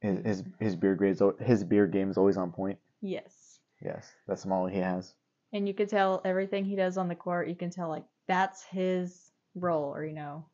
His 0.00 0.18
his, 0.24 0.44
his 0.60 0.76
beard 0.76 0.98
grades, 0.98 1.22
his 1.40 1.64
beard 1.64 1.90
game 1.92 2.10
is 2.10 2.18
always 2.18 2.36
on 2.36 2.52
point. 2.52 2.78
yes. 3.00 3.60
Yes, 3.82 4.10
that's 4.26 4.46
all 4.46 4.66
he 4.66 4.78
has. 4.78 5.14
And 5.52 5.68
you 5.68 5.74
could 5.74 5.90
tell 5.90 6.22
everything 6.24 6.64
he 6.64 6.76
does 6.76 6.96
on 6.96 7.08
the 7.08 7.14
court. 7.14 7.48
You 7.48 7.54
can 7.54 7.68
tell 7.70 7.88
like 7.90 8.04
that's 8.26 8.64
his 8.64 9.30
role, 9.54 9.94
or 9.94 10.04
you 10.04 10.14
know, 10.14 10.46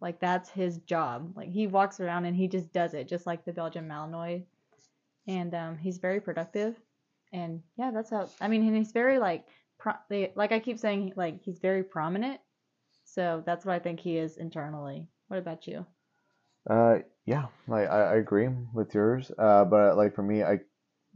like 0.00 0.20
that's 0.20 0.50
his 0.50 0.78
job. 0.80 1.32
Like 1.36 1.48
he 1.50 1.66
walks 1.66 2.00
around 2.00 2.26
and 2.26 2.36
he 2.36 2.48
just 2.48 2.72
does 2.74 2.92
it, 2.94 3.08
just 3.08 3.26
like 3.26 3.44
the 3.44 3.52
Belgian 3.52 3.88
Malinois. 3.88 4.44
And 5.26 5.54
um, 5.54 5.78
he's 5.78 5.96
very 5.98 6.20
productive. 6.20 6.76
And 7.32 7.62
yeah, 7.78 7.90
that's 7.92 8.10
how. 8.10 8.28
I 8.42 8.48
mean, 8.48 8.66
and 8.66 8.76
he's 8.76 8.92
very 8.92 9.18
like, 9.18 9.46
pro- 9.78 9.94
they, 10.10 10.32
like 10.36 10.52
I 10.52 10.60
keep 10.60 10.78
saying, 10.78 11.14
like 11.16 11.42
he's 11.42 11.58
very 11.58 11.82
prominent. 11.82 12.40
So 13.06 13.42
that's 13.46 13.64
what 13.64 13.74
I 13.74 13.78
think 13.78 14.00
he 14.00 14.18
is 14.18 14.36
internally. 14.36 15.08
What 15.28 15.38
about 15.38 15.66
you? 15.66 15.86
Uh, 16.68 16.98
yeah, 17.24 17.46
like 17.68 17.88
I, 17.88 18.00
I 18.02 18.14
agree 18.16 18.48
with 18.74 18.94
yours. 18.94 19.30
Uh, 19.38 19.64
but 19.64 19.96
like 19.96 20.14
for 20.14 20.22
me, 20.22 20.42
I 20.42 20.60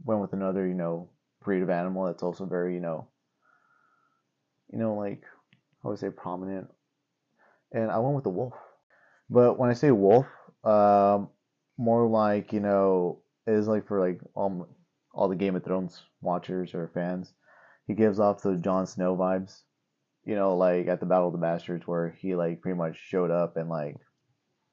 went 0.03 0.21
with 0.21 0.33
another, 0.33 0.65
you 0.65 0.73
know, 0.73 1.09
breed 1.43 1.61
of 1.61 1.69
animal 1.69 2.05
that's 2.05 2.23
also 2.23 2.45
very, 2.45 2.73
you 2.73 2.79
know, 2.79 3.07
you 4.71 4.79
know, 4.79 4.95
like 4.95 5.23
I 5.83 5.89
would 5.89 5.99
say 5.99 6.09
prominent, 6.09 6.67
and 7.73 7.91
I 7.91 7.99
went 7.99 8.15
with 8.15 8.23
the 8.23 8.29
wolf. 8.29 8.53
But 9.29 9.59
when 9.59 9.69
I 9.69 9.73
say 9.73 9.91
wolf, 9.91 10.27
um, 10.63 11.29
more 11.77 12.07
like 12.07 12.53
you 12.53 12.61
know, 12.61 13.21
is 13.47 13.67
like 13.67 13.87
for 13.87 13.99
like 13.99 14.21
all 14.33 14.67
all 15.13 15.27
the 15.27 15.35
Game 15.35 15.55
of 15.55 15.63
Thrones 15.63 16.01
watchers 16.21 16.73
or 16.73 16.89
fans. 16.93 17.33
He 17.87 17.93
gives 17.93 18.19
off 18.19 18.41
the 18.41 18.55
Jon 18.55 18.87
Snow 18.87 19.17
vibes. 19.17 19.63
You 20.25 20.35
know, 20.35 20.55
like 20.55 20.87
at 20.87 20.99
the 20.99 21.05
Battle 21.05 21.27
of 21.27 21.33
the 21.33 21.39
Bastards 21.39 21.87
where 21.87 22.09
he 22.19 22.35
like 22.35 22.61
pretty 22.61 22.77
much 22.77 22.97
showed 22.97 23.31
up 23.31 23.57
and 23.57 23.69
like 23.69 23.95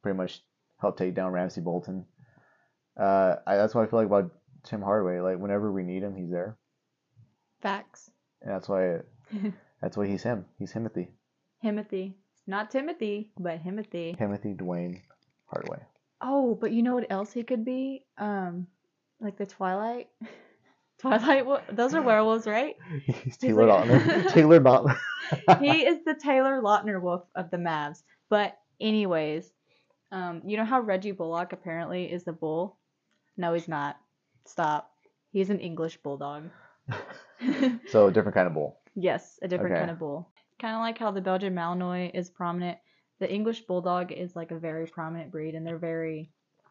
pretty 0.02 0.16
much 0.16 0.40
helped 0.80 0.98
take 0.98 1.14
down 1.14 1.32
Ramsay 1.32 1.60
Bolton. 1.62 2.04
Uh, 2.98 3.36
I, 3.46 3.56
that's 3.56 3.74
what 3.74 3.86
I 3.86 3.90
feel 3.90 4.00
like 4.00 4.06
about 4.06 4.30
Tim 4.64 4.82
Hardaway. 4.82 5.20
Like 5.20 5.38
whenever 5.38 5.72
we 5.72 5.82
need 5.82 6.02
him, 6.02 6.14
he's 6.16 6.30
there, 6.30 6.58
Facts. 7.62 8.10
and 8.42 8.52
that's 8.52 8.68
why 8.68 8.98
that's 9.80 9.96
why 9.96 10.06
he's 10.06 10.22
him. 10.22 10.44
He's 10.58 10.72
Timothy, 10.72 11.08
Timothy. 11.62 12.16
Not 12.46 12.70
Timothy, 12.70 13.30
but 13.38 13.62
Timothy. 13.62 14.14
Timothy 14.18 14.54
Dwayne 14.54 15.02
Hardaway. 15.46 15.80
Oh, 16.20 16.54
but 16.60 16.72
you 16.72 16.82
know 16.82 16.94
what 16.94 17.10
else 17.10 17.32
he 17.32 17.42
could 17.42 17.64
be? 17.64 18.04
Um, 18.16 18.66
like 19.20 19.36
the 19.36 19.46
Twilight. 19.46 20.08
Twilight. 20.98 21.76
Those 21.76 21.94
are 21.94 22.02
werewolves, 22.02 22.46
right? 22.46 22.76
He's 23.24 23.36
Taylor 23.36 23.66
like- 23.66 23.88
Lautner. 23.88 24.28
Taylor 24.32 24.60
Lautner. 24.60 24.98
he 25.60 25.86
is 25.86 26.04
the 26.04 26.14
Taylor 26.14 26.60
Lautner 26.62 27.00
wolf 27.00 27.22
of 27.36 27.50
the 27.50 27.56
Mavs. 27.56 28.02
But 28.28 28.58
anyways, 28.80 29.50
um, 30.10 30.42
you 30.44 30.56
know 30.56 30.64
how 30.64 30.80
Reggie 30.80 31.12
Bullock 31.12 31.52
apparently 31.52 32.04
is 32.10 32.24
the 32.24 32.32
bull? 32.32 32.76
No, 33.36 33.54
he's 33.54 33.68
not. 33.68 33.96
Stop. 34.46 34.90
He's 35.30 35.50
an 35.50 35.60
English 35.60 35.98
bulldog. 35.98 36.44
so 37.88 38.06
a 38.06 38.12
different 38.12 38.34
kind 38.34 38.46
of 38.48 38.54
bull. 38.54 38.78
yes, 38.94 39.38
a 39.42 39.48
different 39.48 39.72
Okay. 39.72 39.80
kind 39.80 39.90
of 39.90 39.98
bull. 39.98 40.28
Kind 40.58 40.74
of 40.74 40.80
like 40.80 40.98
how 40.98 41.10
the 41.10 41.20
Belgian 41.20 41.54
Malinois 41.54 42.10
is 42.14 42.30
prominent. 42.30 42.78
The 43.20 43.32
English 43.32 43.62
bulldog 43.66 44.10
is 44.12 44.34
like 44.34 44.50
a 44.50 44.58
very 44.58 44.86
prominent 44.86 45.30
breed, 45.30 45.54
and 45.54 45.66
they're 45.66 45.78
very, 45.78 46.30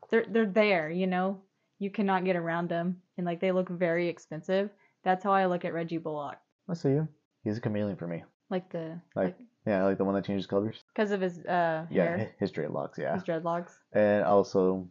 they're 0.09 0.25
they're 0.29 0.45
there. 0.45 0.89
You 0.89 1.07
know, 1.07 1.41
you 1.79 1.89
cannot 1.91 2.25
get 2.25 2.35
around 2.35 2.69
them, 2.69 3.01
and 3.17 3.25
like 3.25 3.39
they 3.39 3.51
look 3.51 3.69
very 3.69 4.07
expensive. 4.07 4.69
That's 5.03 5.23
how 5.23 5.31
I 5.31 5.45
look 5.45 5.63
at 5.65 5.73
Reggie 5.73 5.97
Bullock, 5.99 6.37
I 6.69 6.73
see 6.73 6.89
you. 6.89 7.07
He's 7.43 7.57
a 7.57 7.61
chameleon 7.61 7.95
for 7.97 8.07
me. 8.07 8.23
like 8.49 8.69
the 8.71 8.99
Like- 9.15 9.37
Yeah, 9.65 9.83
like 9.83 9.97
the 9.97 10.05
one 10.05 10.15
that 10.15 10.25
changes 10.25 10.47
colors. 10.47 10.83
because 10.93 11.11
of 11.11 11.21
his 11.21 11.39
uh 11.45 11.85
Yeah, 11.89 12.03
hair, 12.03 12.17
hi- 12.17 12.33
his 12.39 12.51
dreadlocks. 12.51 12.97
Yeah, 12.97 13.13
his 13.15 13.23
dreadlocks. 13.23 13.71
and 13.93 14.23
also, 14.23 14.87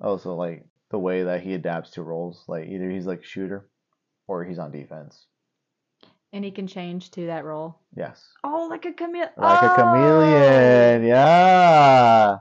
also 0.00 0.34
like 0.34 0.64
the 0.90 0.98
way 0.98 1.22
that 1.24 1.42
he 1.42 1.54
adapts 1.54 1.90
to 1.92 2.02
roles. 2.02 2.44
Like 2.48 2.68
either 2.68 2.88
he's 2.90 3.06
like 3.06 3.22
shooter, 3.24 3.68
or 4.26 4.44
he's 4.44 4.58
on 4.58 4.70
defense. 4.72 5.26
And 6.32 6.44
he 6.44 6.50
can 6.52 6.66
change 6.68 7.10
to 7.12 7.26
that 7.26 7.44
role. 7.44 7.78
Yes, 7.96 8.24
Oh, 8.44 8.68
like 8.70 8.84
a 8.86 8.92
chameleon. 8.92 9.30
like 9.36 9.62
a 9.62 9.74
chameleon. 9.74 11.04
Yeah. 11.04 12.38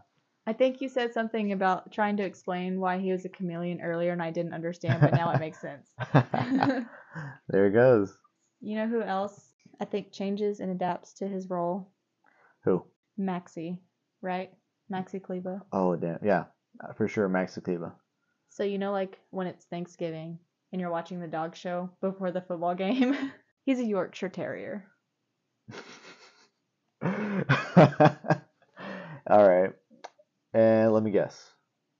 I 0.49 0.53
think 0.53 0.81
you 0.81 0.89
said 0.89 1.13
something 1.13 1.51
about 1.51 1.91
trying 1.91 2.17
to 2.17 2.23
explain 2.23 2.79
why 2.79 2.97
he 2.97 3.11
was 3.11 3.23
a 3.23 3.29
chameleon 3.29 3.81
earlier, 3.81 4.13
and 4.13 4.21
I 4.21 4.31
didn't 4.31 4.55
understand, 4.55 4.99
but 4.99 5.13
now 5.13 5.29
it 5.31 5.39
makes 5.39 5.61
sense. 5.61 5.91
there 7.49 7.67
it 7.67 7.73
goes. 7.73 8.17
you 8.59 8.75
know 8.75 8.87
who 8.87 9.03
else 9.03 9.53
I 9.79 9.85
think 9.85 10.11
changes 10.11 10.59
and 10.59 10.71
adapts 10.71 11.13
to 11.19 11.27
his 11.27 11.51
role? 11.51 11.91
Who? 12.63 12.83
Maxi, 13.19 13.77
right? 14.23 14.51
Maxi 14.91 15.21
Kleber. 15.21 15.61
Oh 15.71 15.95
damn. 15.95 16.17
Yeah, 16.23 16.45
uh, 16.83 16.93
for 16.93 17.07
sure. 17.07 17.29
Max 17.29 17.53
Tequila. 17.53 17.93
So 18.49 18.63
you 18.63 18.79
know, 18.79 18.91
like 18.91 19.19
when 19.29 19.45
it's 19.45 19.65
Thanksgiving 19.65 20.39
and 20.71 20.81
you're 20.81 20.89
watching 20.89 21.19
the 21.19 21.27
dog 21.27 21.55
show 21.55 21.91
before 22.01 22.31
the 22.31 22.41
football 22.41 22.73
game, 22.73 23.15
he's 23.65 23.79
a 23.79 23.85
Yorkshire 23.85 24.29
Terrier. 24.29 24.87
All 29.29 29.47
right. 29.47 29.73
And 30.53 30.93
let 30.93 31.03
me 31.03 31.11
guess. 31.11 31.53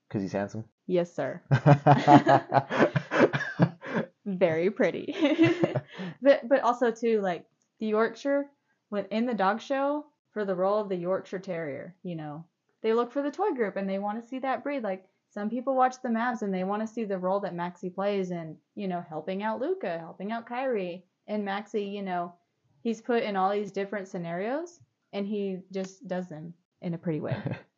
Because 0.08 0.22
he's 0.22 0.32
handsome? 0.32 0.64
Yes, 0.86 1.14
sir. 1.14 1.40
Very 4.26 4.70
pretty. 4.70 5.14
but 6.22 6.48
but 6.48 6.62
also 6.62 6.90
too 6.90 7.20
like 7.20 7.44
the 7.78 7.86
Yorkshire 7.86 8.46
when 8.88 9.04
in 9.06 9.26
the 9.26 9.34
dog 9.34 9.60
show 9.60 10.06
for 10.32 10.44
the 10.44 10.54
role 10.54 10.80
of 10.80 10.88
the 10.88 10.96
Yorkshire 10.96 11.38
Terrier, 11.38 11.94
you 12.02 12.16
know, 12.16 12.44
they 12.82 12.92
look 12.92 13.12
for 13.12 13.22
the 13.22 13.30
toy 13.30 13.52
group 13.52 13.76
and 13.76 13.88
they 13.88 13.98
want 13.98 14.20
to 14.20 14.28
see 14.28 14.38
that 14.40 14.62
breed. 14.62 14.82
Like 14.82 15.04
some 15.30 15.48
people 15.48 15.76
watch 15.76 15.96
the 16.02 16.08
Mavs 16.08 16.42
and 16.42 16.52
they 16.52 16.64
want 16.64 16.82
to 16.82 16.92
see 16.92 17.04
the 17.04 17.18
role 17.18 17.40
that 17.40 17.54
Maxie 17.54 17.90
plays 17.90 18.30
in, 18.30 18.56
you 18.74 18.88
know, 18.88 19.04
helping 19.08 19.42
out 19.42 19.60
Luka, 19.60 19.98
helping 19.98 20.32
out 20.32 20.46
Kyrie, 20.46 21.04
and 21.28 21.44
Maxie, 21.44 21.84
you 21.84 22.02
know, 22.02 22.34
he's 22.82 23.00
put 23.00 23.22
in 23.22 23.36
all 23.36 23.50
these 23.50 23.72
different 23.72 24.08
scenarios 24.08 24.80
and 25.12 25.26
he 25.26 25.58
just 25.72 26.06
does 26.08 26.28
them 26.28 26.54
in 26.82 26.94
a 26.94 26.98
pretty 26.98 27.20
way. 27.20 27.36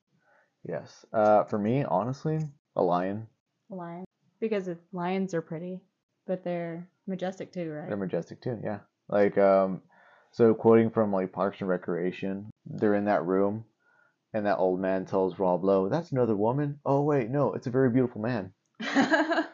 yes. 0.68 1.04
Uh, 1.12 1.44
for 1.44 1.58
me, 1.58 1.84
honestly, 1.84 2.38
a 2.76 2.82
lion. 2.82 3.26
A 3.70 3.74
Lion, 3.74 4.04
because 4.40 4.68
if 4.68 4.78
lions 4.92 5.32
are 5.34 5.40
pretty, 5.42 5.80
but 6.26 6.44
they're 6.44 6.88
majestic 7.06 7.52
too, 7.52 7.70
right? 7.70 7.88
They're 7.88 7.96
majestic 7.96 8.42
too, 8.42 8.58
yeah. 8.62 8.80
Like, 9.08 9.38
um, 9.38 9.80
so 10.32 10.52
quoting 10.54 10.90
from 10.90 11.12
like 11.12 11.32
Parks 11.32 11.60
and 11.60 11.68
Recreation, 11.68 12.50
they're 12.66 12.94
in 12.94 13.06
that 13.06 13.24
room, 13.24 13.64
and 14.34 14.44
that 14.46 14.58
old 14.58 14.78
man 14.80 15.06
tells 15.06 15.38
Rob 15.38 15.64
Lowe, 15.64 15.88
"That's 15.88 16.12
another 16.12 16.36
woman." 16.36 16.80
Oh 16.84 17.02
wait, 17.02 17.30
no, 17.30 17.52
it's 17.54 17.66
a 17.66 17.70
very 17.70 17.90
beautiful 17.90 18.20
man. 18.20 18.52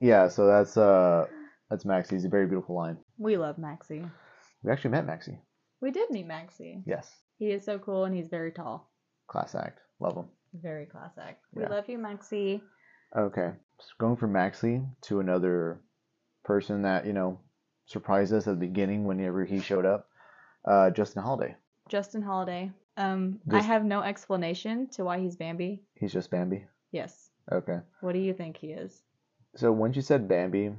Yeah, 0.00 0.28
so 0.28 0.46
that's 0.46 0.76
uh, 0.76 1.26
that's 1.70 1.84
Maxie. 1.86 2.16
He's 2.16 2.24
a 2.26 2.28
very 2.28 2.46
beautiful 2.46 2.76
lion. 2.76 2.98
we 3.16 3.36
love 3.38 3.56
Maxie. 3.58 4.04
We 4.62 4.70
actually 4.70 4.90
met 4.90 5.06
Maxie. 5.06 5.38
We 5.80 5.90
did 5.92 6.10
meet 6.10 6.26
Maxie. 6.26 6.82
Yes, 6.84 7.10
He 7.38 7.50
is 7.52 7.64
so 7.64 7.78
cool 7.78 8.04
and 8.04 8.14
he's 8.14 8.28
very 8.28 8.52
tall. 8.52 8.90
class 9.28 9.54
act. 9.54 9.80
Love 10.00 10.16
him. 10.16 10.26
Very 10.54 10.86
classic. 10.86 11.38
We 11.52 11.62
Yeah. 11.62 11.68
love 11.68 11.88
you, 11.88 11.98
Maxie. 11.98 12.62
Okay, 13.16 13.52
so 13.78 13.88
going 13.98 14.16
from 14.16 14.32
Maxie 14.32 14.82
to 15.02 15.20
another 15.20 15.80
person 16.44 16.82
that 16.82 17.06
you 17.06 17.12
know 17.12 17.38
surprised 17.86 18.32
us 18.32 18.46
at 18.46 18.54
the 18.58 18.66
beginning 18.66 19.04
whenever 19.04 19.44
he 19.44 19.60
showed 19.60 19.84
up, 19.86 20.08
uh, 20.64 20.90
Justin 20.90 21.22
Holiday. 21.22 21.56
Justin 21.88 22.22
Holiday. 22.22 22.72
Um, 22.96 23.40
I 23.50 23.60
have 23.60 23.84
no 23.84 24.00
explanation 24.02 24.86
to 24.90 25.04
why 25.04 25.18
he's 25.18 25.36
Bambi. 25.36 25.82
He's 25.94 26.12
just 26.12 26.30
Bambi. 26.30 26.66
Yes. 26.92 27.30
Okay. 27.50 27.80
What 28.00 28.12
do 28.12 28.20
you 28.20 28.32
think 28.32 28.56
he 28.56 28.68
is? 28.72 29.02
So 29.56 29.70
once 29.72 29.96
you 29.96 30.02
said 30.02 30.28
Bambi, 30.28 30.72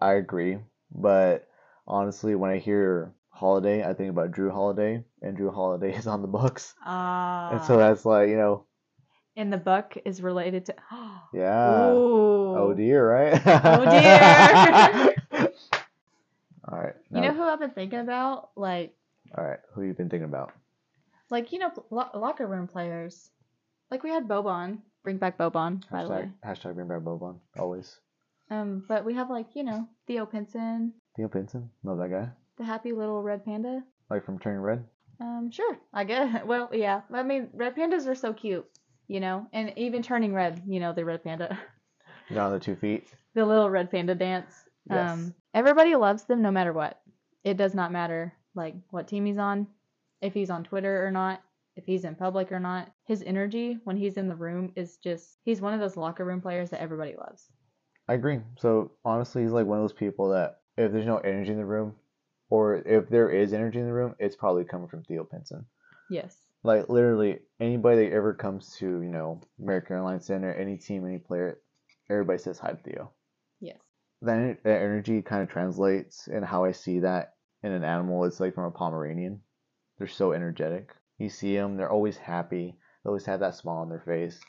I 0.00 0.14
agree. 0.14 0.58
But 0.90 1.48
honestly, 1.86 2.34
when 2.34 2.50
I 2.50 2.58
hear 2.58 3.12
Holiday, 3.30 3.84
I 3.84 3.92
think 3.94 4.10
about 4.10 4.30
Jrue 4.32 4.52
Holiday, 4.52 5.04
and 5.20 5.36
Jrue 5.36 5.52
Holiday 5.54 5.94
is 5.96 6.06
on 6.06 6.22
the 6.22 6.28
books, 6.28 6.74
Ah. 6.84 7.50
and 7.50 7.62
so 7.64 7.76
that's 7.76 8.04
like 8.04 8.28
you 8.28 8.36
know, 8.36 8.66
and 9.36 9.52
the 9.52 9.56
book 9.58 9.96
is 10.04 10.22
related 10.22 10.66
to. 10.66 10.74
yeah. 11.34 11.90
Ooh. 11.90 12.56
Oh 12.56 12.74
dear, 12.76 13.10
right? 13.10 13.42
Oh, 13.46 13.84
dear. 15.32 15.48
all 16.68 16.78
right. 16.78 16.94
You 17.10 17.20
know 17.20 17.32
who 17.32 17.42
I've 17.42 17.60
been 17.60 17.70
thinking 17.70 18.00
about? 18.00 18.50
Like, 18.56 18.94
all 19.36 19.44
right. 19.44 19.58
Who 19.74 19.82
you 19.82 19.94
been 19.94 20.08
thinking 20.08 20.28
about? 20.28 20.52
like 21.30 21.50
you 21.52 21.58
know, 21.58 21.72
lo- 21.90 22.10
locker 22.14 22.46
room 22.46 22.66
players. 22.66 23.30
Like 23.90 24.02
we 24.02 24.10
had 24.10 24.28
Boban. 24.28 24.78
Bring 25.02 25.16
back 25.16 25.36
Boban, 25.36 25.82
by 25.90 26.04
the 26.04 26.10
way. 26.10 26.30
Hashtag, 26.44 26.62
hashtag 26.62 26.74
bring 26.74 26.88
back 26.88 27.00
Boban. 27.00 27.38
Always. 27.58 27.98
Um, 28.50 28.84
but 28.86 29.04
we 29.04 29.14
have 29.14 29.30
like 29.30 29.46
you 29.54 29.64
know 29.64 29.88
Theo 30.06 30.26
Pinson, 30.26 30.92
Theo 31.16 31.28
Pinson. 31.28 31.70
Love 31.82 31.98
that 31.98 32.10
guy. 32.10 32.28
the 32.58 32.64
happy 32.64 32.92
little 32.92 33.22
red 33.22 33.44
panda. 33.44 33.82
Like 34.10 34.24
from 34.24 34.38
Turning 34.38 34.60
Red. 34.60 34.84
Um, 35.20 35.50
sure, 35.50 35.78
I 35.92 36.04
guess. 36.04 36.42
Well, 36.46 36.68
yeah. 36.72 37.00
I 37.12 37.22
mean, 37.22 37.48
red 37.54 37.74
pandas 37.76 38.06
are 38.06 38.14
so 38.14 38.32
cute, 38.32 38.66
you 39.08 39.20
know, 39.20 39.46
and 39.52 39.72
even 39.76 40.02
turning 40.02 40.34
red, 40.34 40.62
you 40.66 40.80
know, 40.80 40.92
the 40.92 41.04
red 41.04 41.22
panda, 41.22 41.58
on 42.36 42.52
the 42.52 42.60
two 42.60 42.76
feet. 42.76 43.08
the 43.34 43.44
little 43.44 43.70
red 43.70 43.90
panda 43.90 44.14
dance. 44.14 44.54
Yes. 44.90 45.10
Um, 45.10 45.34
everybody 45.54 45.94
loves 45.94 46.24
them 46.24 46.42
no 46.42 46.50
matter 46.50 46.72
what. 46.72 47.00
It 47.44 47.56
does 47.56 47.74
not 47.74 47.92
matter 47.92 48.32
like 48.54 48.74
what 48.90 49.08
team 49.08 49.26
he's 49.26 49.38
on, 49.38 49.66
if 50.20 50.34
he's 50.34 50.50
on 50.50 50.64
Twitter 50.64 51.06
or 51.06 51.10
not, 51.10 51.42
if 51.76 51.84
he's 51.84 52.04
in 52.04 52.14
public 52.14 52.52
or 52.52 52.60
not. 52.60 52.92
His 53.06 53.22
energy 53.22 53.78
when 53.84 53.96
he's 53.96 54.16
in 54.16 54.28
the 54.28 54.34
room 54.34 54.72
is 54.76 54.96
just 54.98 55.38
he's 55.44 55.60
one 55.60 55.74
of 55.74 55.80
those 55.80 55.96
locker 55.96 56.24
room 56.24 56.40
players 56.40 56.70
that 56.70 56.80
everybody 56.80 57.14
loves. 57.16 57.48
I 58.08 58.14
agree. 58.14 58.40
So 58.58 58.92
honestly, 59.04 59.42
he's 59.42 59.52
like 59.52 59.66
one 59.66 59.78
of 59.78 59.84
those 59.84 59.92
people 59.92 60.30
that 60.30 60.60
if 60.76 60.92
there's 60.92 61.06
no 61.06 61.18
energy 61.18 61.52
in 61.52 61.58
the 61.58 61.64
room, 61.64 61.94
or 62.50 62.76
if 62.76 63.08
there 63.08 63.30
is 63.30 63.52
energy 63.52 63.78
in 63.78 63.86
the 63.86 63.92
room, 63.92 64.14
it's 64.18 64.36
probably 64.36 64.64
coming 64.64 64.88
from 64.88 65.02
Theo 65.04 65.24
Pinson. 65.24 65.64
Yes. 66.10 66.36
Like 66.64 66.88
literally 66.88 67.40
anybody 67.60 68.04
that 68.08 68.12
ever 68.14 68.34
comes 68.34 68.76
to 68.76 68.86
you 68.86 69.10
know 69.10 69.40
American 69.60 69.96
Airlines 69.96 70.26
Center, 70.26 70.52
any 70.54 70.76
team, 70.76 71.06
any 71.06 71.18
player, 71.18 71.58
everybody 72.10 72.38
says 72.38 72.58
hi 72.58 72.70
to 72.72 72.76
Theo. 72.76 73.12
Yes. 73.60 73.78
That, 74.22 74.36
en- 74.36 74.58
that 74.64 74.80
energy 74.82 75.22
kind 75.22 75.42
of 75.42 75.48
translates 75.48 76.28
and 76.28 76.44
how 76.44 76.64
I 76.64 76.72
see 76.72 77.00
that 77.00 77.34
in 77.62 77.72
an 77.72 77.82
animal. 77.84 78.24
It's 78.24 78.38
like 78.40 78.54
from 78.54 78.64
a 78.64 78.70
Pomeranian. 78.70 79.40
They're 79.98 80.06
so 80.06 80.32
energetic. 80.32 80.90
You 81.18 81.28
see 81.28 81.56
them, 81.56 81.76
they're 81.76 81.90
always 81.90 82.16
happy. 82.16 82.76
They 83.04 83.08
always 83.08 83.26
have 83.26 83.40
that 83.40 83.56
smile 83.56 83.78
on 83.78 83.88
their 83.88 84.00
face. 84.06 84.40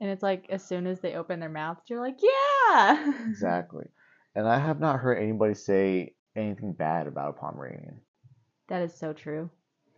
And 0.00 0.10
it's 0.10 0.22
like 0.22 0.46
as 0.50 0.64
soon 0.64 0.86
as 0.86 1.00
they 1.00 1.14
open 1.14 1.38
their 1.40 1.48
mouths, 1.48 1.82
you're 1.88 2.00
like, 2.00 2.18
yeah. 2.22 3.12
Exactly. 3.28 3.86
And 4.34 4.48
I 4.48 4.58
have 4.58 4.80
not 4.80 5.00
heard 5.00 5.18
anybody 5.18 5.54
say 5.54 6.14
anything 6.36 6.72
bad 6.72 7.06
about 7.06 7.30
a 7.30 7.32
Pomeranian. 7.40 8.00
that 8.68 8.82
is 8.82 8.94
so 8.94 9.12
true. 9.12 9.50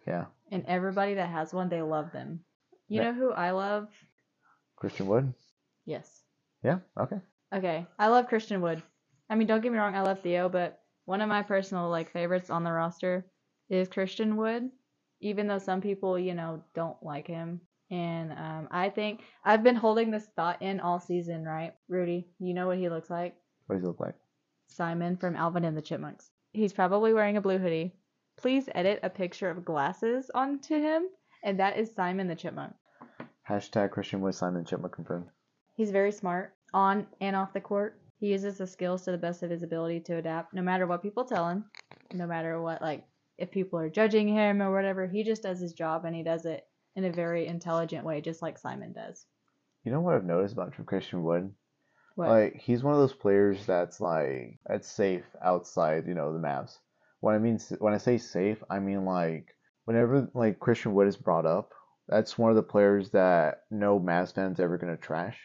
Yeah. 0.06 0.26
And 0.50 0.64
everybody 0.66 1.14
that 1.14 1.28
has 1.30 1.52
one, 1.52 1.68
they 1.68 1.82
love 1.82 2.12
them. 2.12 2.40
You 2.88 3.00
Yeah. 3.00 3.10
know 3.10 3.18
who 3.18 3.30
I 3.32 3.52
love? 3.52 3.88
Christian 4.76 5.06
Wood? 5.06 5.32
Yes. 5.84 6.22
Yeah, 6.62 6.80
okay. 6.98 7.20
Okay. 7.52 7.86
I 7.98 8.08
love 8.08 8.28
Christian 8.28 8.60
Wood. 8.60 8.82
I 9.30 9.34
mean, 9.34 9.46
don't 9.46 9.60
get 9.60 9.72
me 9.72 9.78
wrong, 9.78 9.94
I 9.94 10.02
love 10.02 10.20
Theo, 10.20 10.48
but 10.48 10.80
one 11.04 11.20
of 11.20 11.28
my 11.28 11.42
personal 11.42 11.88
like 11.88 12.12
favorites 12.12 12.50
on 12.50 12.64
the 12.64 12.72
roster 12.72 13.26
is 13.68 13.88
Christian 13.88 14.36
Wood, 14.36 14.70
even 15.20 15.46
though 15.46 15.58
some 15.58 15.80
people, 15.80 16.18
you 16.18 16.34
know, 16.34 16.62
don't 16.74 17.02
like 17.02 17.26
him. 17.26 17.60
And 17.90 18.32
um, 18.32 18.68
I 18.70 18.88
think 18.88 19.20
I've 19.44 19.62
been 19.62 19.76
holding 19.76 20.10
this 20.10 20.26
thought 20.36 20.62
in 20.62 20.80
all 20.80 20.98
season, 21.00 21.44
right? 21.44 21.74
Rudy, 21.88 22.28
you 22.38 22.54
know 22.54 22.66
what 22.66 22.78
he 22.78 22.88
looks 22.88 23.10
like? 23.10 23.36
What 23.66 23.76
does 23.76 23.82
he 23.82 23.86
look 23.86 24.00
like? 24.00 24.14
Simon 24.68 25.16
from 25.16 25.36
Alvin 25.36 25.64
and 25.64 25.76
the 25.76 25.82
Chipmunks. 25.82 26.30
He's 26.52 26.72
probably 26.72 27.12
wearing 27.12 27.36
a 27.36 27.42
blue 27.42 27.58
hoodie. 27.58 27.94
Please 28.42 28.68
edit 28.74 28.98
a 29.04 29.08
picture 29.08 29.48
of 29.48 29.64
glasses 29.64 30.28
onto 30.34 30.74
him, 30.74 31.04
and 31.44 31.60
that 31.60 31.78
is 31.78 31.94
Simon 31.94 32.26
the 32.26 32.34
Chipmunk. 32.34 32.74
Hashtag 33.48 33.92
Christian 33.92 34.20
Wood 34.20 34.34
Simon 34.34 34.64
Chipmunk 34.64 34.92
confirmed. 34.92 35.26
He's 35.76 35.92
very 35.92 36.10
smart 36.10 36.52
on 36.74 37.06
and 37.20 37.36
off 37.36 37.52
the 37.52 37.60
court. 37.60 38.00
He 38.18 38.26
uses 38.26 38.58
the 38.58 38.66
skills 38.66 39.04
to 39.04 39.12
the 39.12 39.18
best 39.18 39.44
of 39.44 39.50
his 39.50 39.62
ability 39.62 40.00
to 40.00 40.16
adapt, 40.16 40.54
no 40.54 40.60
matter 40.60 40.88
what 40.88 41.02
people 41.02 41.24
tell 41.24 41.48
him, 41.48 41.66
no 42.12 42.26
matter 42.26 42.60
what, 42.60 42.82
like, 42.82 43.04
if 43.38 43.52
people 43.52 43.78
are 43.78 43.88
judging 43.88 44.26
him 44.26 44.60
or 44.60 44.72
whatever. 44.74 45.06
He 45.06 45.22
just 45.22 45.44
does 45.44 45.60
his 45.60 45.72
job 45.72 46.04
and 46.04 46.14
he 46.14 46.24
does 46.24 46.44
it 46.44 46.66
in 46.96 47.04
a 47.04 47.12
very 47.12 47.46
intelligent 47.46 48.04
way, 48.04 48.20
just 48.20 48.42
like 48.42 48.58
Simon 48.58 48.92
does. 48.92 49.24
You 49.84 49.92
know 49.92 50.00
what 50.00 50.16
I've 50.16 50.24
noticed 50.24 50.54
about 50.54 50.74
from 50.74 50.84
Christian 50.84 51.22
Wood? 51.22 51.52
What? 52.16 52.28
Like 52.28 52.56
he's 52.56 52.82
one 52.82 52.94
of 52.94 53.00
those 53.00 53.14
players 53.14 53.64
that's 53.66 54.00
like 54.00 54.58
that's 54.66 54.90
safe 54.90 55.24
outside, 55.40 56.08
you 56.08 56.14
know, 56.14 56.32
the 56.32 56.40
Mavs. 56.40 56.78
When 57.22 57.36
I 57.36 57.38
mean 57.38 57.60
when 57.78 57.94
I 57.94 57.98
say 57.98 58.18
safe, 58.18 58.60
I 58.68 58.80
mean 58.80 59.04
like 59.04 59.54
whenever 59.84 60.28
like 60.34 60.58
Christian 60.58 60.92
Wood 60.92 61.06
is 61.06 61.16
brought 61.16 61.46
up, 61.46 61.70
that's 62.08 62.36
one 62.36 62.50
of 62.50 62.56
the 62.56 62.64
players 62.64 63.10
that 63.10 63.60
no 63.70 64.00
Mavs 64.00 64.34
fans 64.34 64.58
ever 64.58 64.76
gonna 64.76 64.96
trash, 64.96 65.38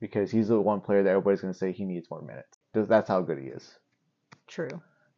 because 0.00 0.30
he's 0.30 0.48
the 0.48 0.58
one 0.58 0.80
player 0.80 1.02
that 1.02 1.10
everybody's 1.10 1.42
gonna 1.42 1.52
say 1.52 1.70
he 1.70 1.84
needs 1.84 2.10
more 2.10 2.22
minutes. 2.22 2.58
That's 2.72 3.08
how 3.08 3.20
good 3.20 3.38
he 3.38 3.48
is. 3.48 3.78
True. 4.46 4.70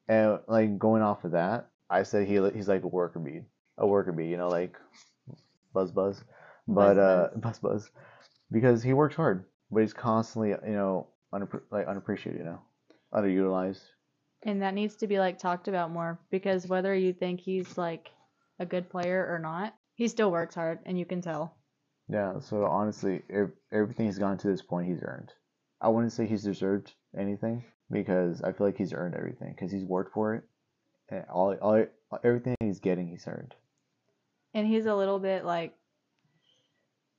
And 0.08 0.40
like 0.48 0.78
going 0.80 1.02
off 1.02 1.22
of 1.24 1.30
that, 1.30 1.68
I 1.88 2.02
said 2.02 2.26
he 2.26 2.34
he's 2.50 2.68
like 2.68 2.82
a 2.82 2.88
worker 2.88 3.20
bee, 3.20 3.42
a 3.78 3.86
worker 3.86 4.10
bee, 4.10 4.26
you 4.26 4.36
know, 4.36 4.48
like 4.48 4.76
buzz 5.72 5.92
buzz, 5.92 6.24
but 6.66 6.96
Buzz 6.96 6.98
uh 6.98 7.28
buzz. 7.34 7.40
buzz 7.40 7.58
buzz, 7.60 7.90
because 8.50 8.82
he 8.82 8.94
works 8.94 9.14
hard, 9.14 9.44
but 9.70 9.82
he's 9.82 9.94
constantly 9.94 10.48
you 10.48 10.72
know 10.72 11.06
like 11.70 11.86
unappreciated, 11.86 12.40
you 12.40 12.46
know, 12.46 12.62
underutilized. 13.14 13.82
And 14.44 14.62
that 14.62 14.74
needs 14.74 14.96
to 14.96 15.06
be 15.06 15.18
like 15.18 15.38
talked 15.38 15.68
about 15.68 15.90
more 15.90 16.18
because 16.30 16.66
whether 16.66 16.94
you 16.94 17.12
think 17.12 17.40
he's 17.40 17.76
like 17.76 18.10
a 18.58 18.66
good 18.66 18.88
player 18.88 19.26
or 19.28 19.38
not, 19.38 19.74
he 19.94 20.08
still 20.08 20.30
works 20.30 20.54
hard 20.54 20.78
and 20.86 20.98
you 20.98 21.04
can 21.04 21.20
tell. 21.20 21.56
Yeah, 22.08 22.38
so 22.40 22.64
honestly, 22.64 23.22
ev- 23.30 23.52
everything 23.72 24.06
he's 24.06 24.18
gotten 24.18 24.38
to 24.38 24.48
this 24.48 24.62
point, 24.62 24.88
he's 24.88 25.02
earned. 25.02 25.32
I 25.80 25.88
wouldn't 25.88 26.12
say 26.12 26.26
he's 26.26 26.42
deserved 26.42 26.94
anything 27.16 27.64
because 27.90 28.42
I 28.42 28.52
feel 28.52 28.66
like 28.66 28.78
he's 28.78 28.92
earned 28.92 29.14
everything 29.14 29.52
because 29.54 29.70
he's 29.70 29.84
worked 29.84 30.14
for 30.14 30.34
it, 30.34 30.44
and 31.10 31.24
all, 31.28 31.54
all 31.60 31.84
everything 32.24 32.56
he's 32.60 32.80
getting, 32.80 33.08
he's 33.08 33.26
earned. 33.26 33.54
And 34.54 34.66
he's 34.66 34.86
a 34.86 34.94
little 34.94 35.18
bit 35.18 35.44
like 35.44 35.74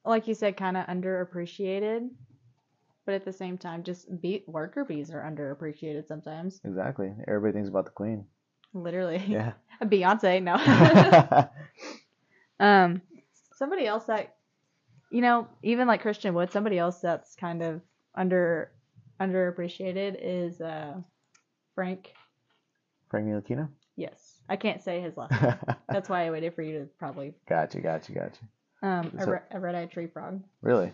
like 0.05 0.27
you 0.27 0.33
said, 0.33 0.57
kinda 0.57 0.85
underappreciated. 0.89 2.09
But 3.09 3.15
at 3.15 3.25
the 3.25 3.33
same 3.33 3.57
time, 3.57 3.81
just 3.81 4.21
be 4.21 4.43
worker 4.45 4.85
bees 4.85 5.09
are 5.09 5.23
underappreciated 5.23 6.05
sometimes. 6.05 6.61
Exactly. 6.63 7.11
Everybody 7.27 7.53
thinks 7.53 7.67
about 7.67 7.85
the 7.85 7.91
queen. 7.91 8.23
Literally. 8.71 9.17
Yeah. 9.27 9.53
Beyonce, 9.81 10.43
no. 10.43 11.49
um 12.63 13.01
somebody 13.55 13.87
else 13.87 14.05
that 14.05 14.35
you 15.09 15.21
know, 15.21 15.47
even 15.63 15.87
like 15.87 16.03
Christian 16.03 16.35
Wood, 16.35 16.51
somebody 16.51 16.77
else 16.77 16.99
that's 16.99 17.35
kind 17.35 17.63
of 17.63 17.81
under 18.13 18.73
underappreciated 19.19 20.15
is 20.21 20.61
uh 20.61 20.93
Frank. 21.73 22.13
Frank 23.09 23.25
Ntilikina? 23.25 23.69
Yes. 23.95 24.35
I 24.47 24.55
can't 24.55 24.83
say 24.83 25.01
his 25.01 25.17
last 25.17 25.31
name. 25.41 25.55
That's 25.89 26.09
why 26.09 26.27
I 26.27 26.29
waited 26.29 26.53
for 26.53 26.61
you 26.61 26.77
to 26.77 26.85
probably 26.99 27.33
gotcha, 27.47 27.81
gotcha, 27.81 28.11
gotcha. 28.11 28.41
um 28.83 29.11
a, 29.17 29.31
re- 29.31 29.47
a 29.49 29.59
red-eyed 29.59 29.89
tree 29.89 30.05
frog. 30.05 30.43
Really? 30.61 30.93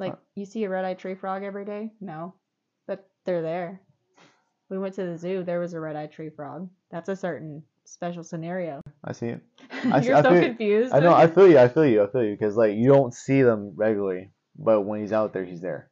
Like 0.00 0.16
you 0.34 0.44
see 0.46 0.64
a 0.64 0.68
red-eyed 0.68 0.98
tree 0.98 1.14
frog 1.14 1.42
every 1.44 1.64
day? 1.64 1.92
No. 2.00 2.34
But 2.86 3.08
they're 3.24 3.42
there. 3.42 3.80
We 4.68 4.78
went 4.78 4.94
to 4.94 5.04
the 5.04 5.18
zoo, 5.18 5.42
there 5.44 5.60
was 5.60 5.74
a 5.74 5.80
red-eyed 5.80 6.12
tree 6.12 6.30
frog. 6.30 6.68
That's 6.90 7.08
a 7.08 7.16
certain 7.16 7.62
special 7.84 8.22
scenario. 8.24 8.80
I 9.04 9.12
see 9.12 9.26
it. 9.26 9.40
I 9.84 10.00
see- 10.00 10.06
You're 10.08 10.16
I 10.16 10.22
so 10.22 10.40
confused. 10.40 10.94
I 10.94 11.00
know. 11.00 11.12
I 11.14 11.26
feel 11.26 11.48
you. 11.48 11.58
I 11.58 11.68
feel 11.68 11.84
you. 11.86 12.02
I 12.02 12.06
feel 12.06 12.24
you. 12.24 12.32
Because 12.32 12.56
like 12.56 12.76
you 12.76 12.88
don't 12.88 13.12
see 13.14 13.42
them 13.42 13.72
regularly, 13.76 14.30
but 14.58 14.82
when 14.82 15.00
he's 15.00 15.12
out 15.12 15.32
there, 15.32 15.44
he's 15.44 15.60
there. 15.60 15.90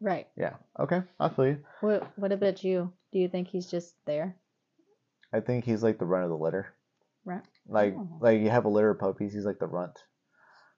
right. 0.00 0.26
Yeah. 0.36 0.54
Okay. 0.78 1.02
I 1.20 1.28
feel 1.28 1.46
you. 1.46 1.58
What 1.80 2.06
what 2.16 2.32
about 2.32 2.62
you? 2.64 2.92
Do 3.12 3.18
you 3.18 3.28
think 3.28 3.48
he's 3.48 3.70
just 3.70 3.94
there? 4.06 4.36
I 5.32 5.40
think 5.40 5.64
he's 5.64 5.82
like 5.82 5.98
the 5.98 6.06
run 6.06 6.22
of 6.22 6.30
the 6.30 6.36
litter. 6.36 6.72
Right. 7.24 7.42
Like 7.68 7.94
Oh. 7.98 8.08
like 8.20 8.40
you 8.40 8.50
have 8.50 8.64
a 8.64 8.68
litter 8.68 8.90
of 8.90 8.98
puppies. 9.00 9.32
He's 9.34 9.44
like 9.46 9.58
the 9.58 9.66
runt. 9.66 9.98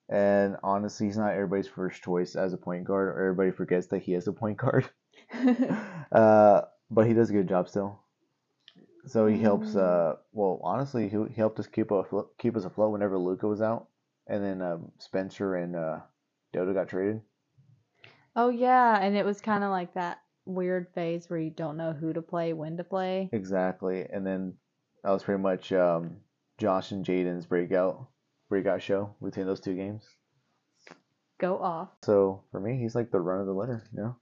And 0.08 0.56
honestly, 0.62 1.06
he's 1.06 1.16
not 1.16 1.32
everybody's 1.32 1.66
first 1.66 2.02
choice 2.02 2.36
as 2.36 2.52
a 2.52 2.58
point 2.58 2.84
guard. 2.84 3.08
Or 3.08 3.20
everybody 3.20 3.50
forgets 3.50 3.88
that 3.88 4.02
he 4.02 4.14
is 4.14 4.28
a 4.28 4.32
point 4.32 4.58
guard. 4.58 4.88
uh, 6.12 6.62
but 6.90 7.06
he 7.06 7.14
does 7.14 7.30
a 7.30 7.32
good 7.32 7.48
job 7.48 7.68
still. 7.68 8.00
So 9.06 9.26
he 9.26 9.38
helps. 9.38 9.68
Mm. 9.68 9.76
Uh, 9.76 10.16
well, 10.32 10.60
honestly, 10.62 11.08
he, 11.08 11.16
he 11.30 11.34
helped 11.36 11.58
us 11.60 11.66
keep 11.66 11.88
aflo- 11.88 12.28
keep 12.38 12.56
us 12.56 12.64
afloat 12.64 12.92
whenever 12.92 13.18
Luka 13.18 13.46
was 13.46 13.62
out, 13.62 13.88
and 14.26 14.42
then 14.42 14.60
um, 14.60 14.92
Spencer 14.98 15.54
and 15.54 15.76
uh, 15.76 16.00
Dodo 16.52 16.74
got 16.74 16.88
traded. 16.88 17.20
oh 18.34 18.48
yeah, 18.48 18.98
and 19.00 19.16
it 19.16 19.24
was 19.24 19.40
kind 19.40 19.62
of 19.62 19.70
like 19.70 19.94
that 19.94 20.18
weird 20.44 20.88
phase 20.94 21.30
where 21.30 21.38
you 21.38 21.50
don't 21.50 21.76
know 21.76 21.92
who 21.92 22.12
to 22.12 22.22
play, 22.22 22.52
when 22.52 22.76
to 22.78 22.84
play. 22.84 23.28
Exactly, 23.32 24.06
and 24.12 24.26
then 24.26 24.54
that 25.04 25.10
was 25.10 25.22
pretty 25.22 25.42
much 25.42 25.72
um, 25.72 26.16
Josh 26.58 26.90
and 26.90 27.04
Jaden's 27.04 27.46
breakout 27.46 28.08
breakout 28.48 28.82
show 28.82 29.14
between 29.22 29.46
those 29.46 29.60
two 29.60 29.74
games. 29.74 30.04
Go 31.40 31.58
off. 31.58 31.88
So 32.04 32.44
for 32.50 32.60
me, 32.60 32.78
he's 32.80 32.94
like 32.94 33.10
the 33.10 33.20
run 33.20 33.40
of 33.40 33.46
the 33.46 33.52
litter. 33.52 33.84
You 33.92 34.02
know? 34.02 34.16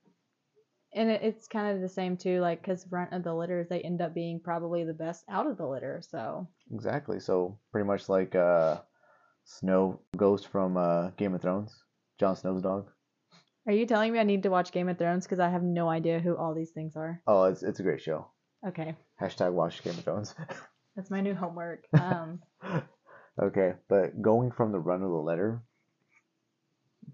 And 0.95 1.11
it, 1.11 1.23
it's 1.23 1.49
kind 1.49 1.75
of 1.75 1.81
the 1.81 1.89
same 1.89 2.17
too, 2.17 2.41
like 2.41 2.61
because 2.61 2.87
run 2.91 3.09
of 3.13 3.25
the 3.25 3.35
litters, 3.35 3.69
they 3.69 3.81
end 3.81 4.01
up 4.01 4.15
being 4.15 4.41
probably 4.43 4.85
the 4.85 4.95
best 4.95 5.25
out 5.29 5.47
of 5.47 5.57
the 5.57 5.67
litter. 5.67 6.03
So 6.09 6.49
Exactly. 6.73 7.21
So 7.21 7.59
pretty 7.73 7.87
much 7.87 8.09
like 8.09 8.35
uh, 8.35 8.79
Snow 9.45 10.01
Ghost 10.17 10.49
from 10.49 10.77
uh, 10.77 11.11
Game 11.11 11.35
of 11.35 11.43
Thrones, 11.43 11.75
Jon 12.19 12.37
Snow's 12.37 12.63
dog. 12.63 12.91
are 13.67 13.73
you 13.73 13.87
telling 13.87 14.13
me 14.13 14.19
I 14.19 14.25
need 14.25 14.43
to 14.45 14.51
watch 14.51 14.73
Game 14.73 14.89
of 14.89 14.99
Thrones 14.99 15.25
because 15.25 15.41
I 15.41 15.51
have 15.51 15.63
no 15.63 15.89
idea 15.89 16.21
who 16.21 16.37
all 16.37 16.55
these 16.55 16.71
things 16.71 16.97
are? 16.97 17.21
Oh, 17.27 17.45
it's 17.45 17.63
it's 17.63 17.81
a 17.81 17.85
great 17.85 18.01
show. 18.01 18.29
Okay, 18.67 18.97
Hashtag 19.21 19.53
watch 19.53 19.83
Game 19.83 19.95
of 19.95 20.05
Thrones. 20.05 20.35
that's 20.97 21.11
my 21.11 21.21
new 21.21 21.35
homework. 21.35 21.85
Um, 22.01 22.41
okay, 23.57 23.77
but 23.89 24.21
going 24.21 24.51
from 24.51 24.73
the 24.73 24.79
run 24.79 25.03
of 25.03 25.11
the 25.11 25.17
letter 25.17 25.63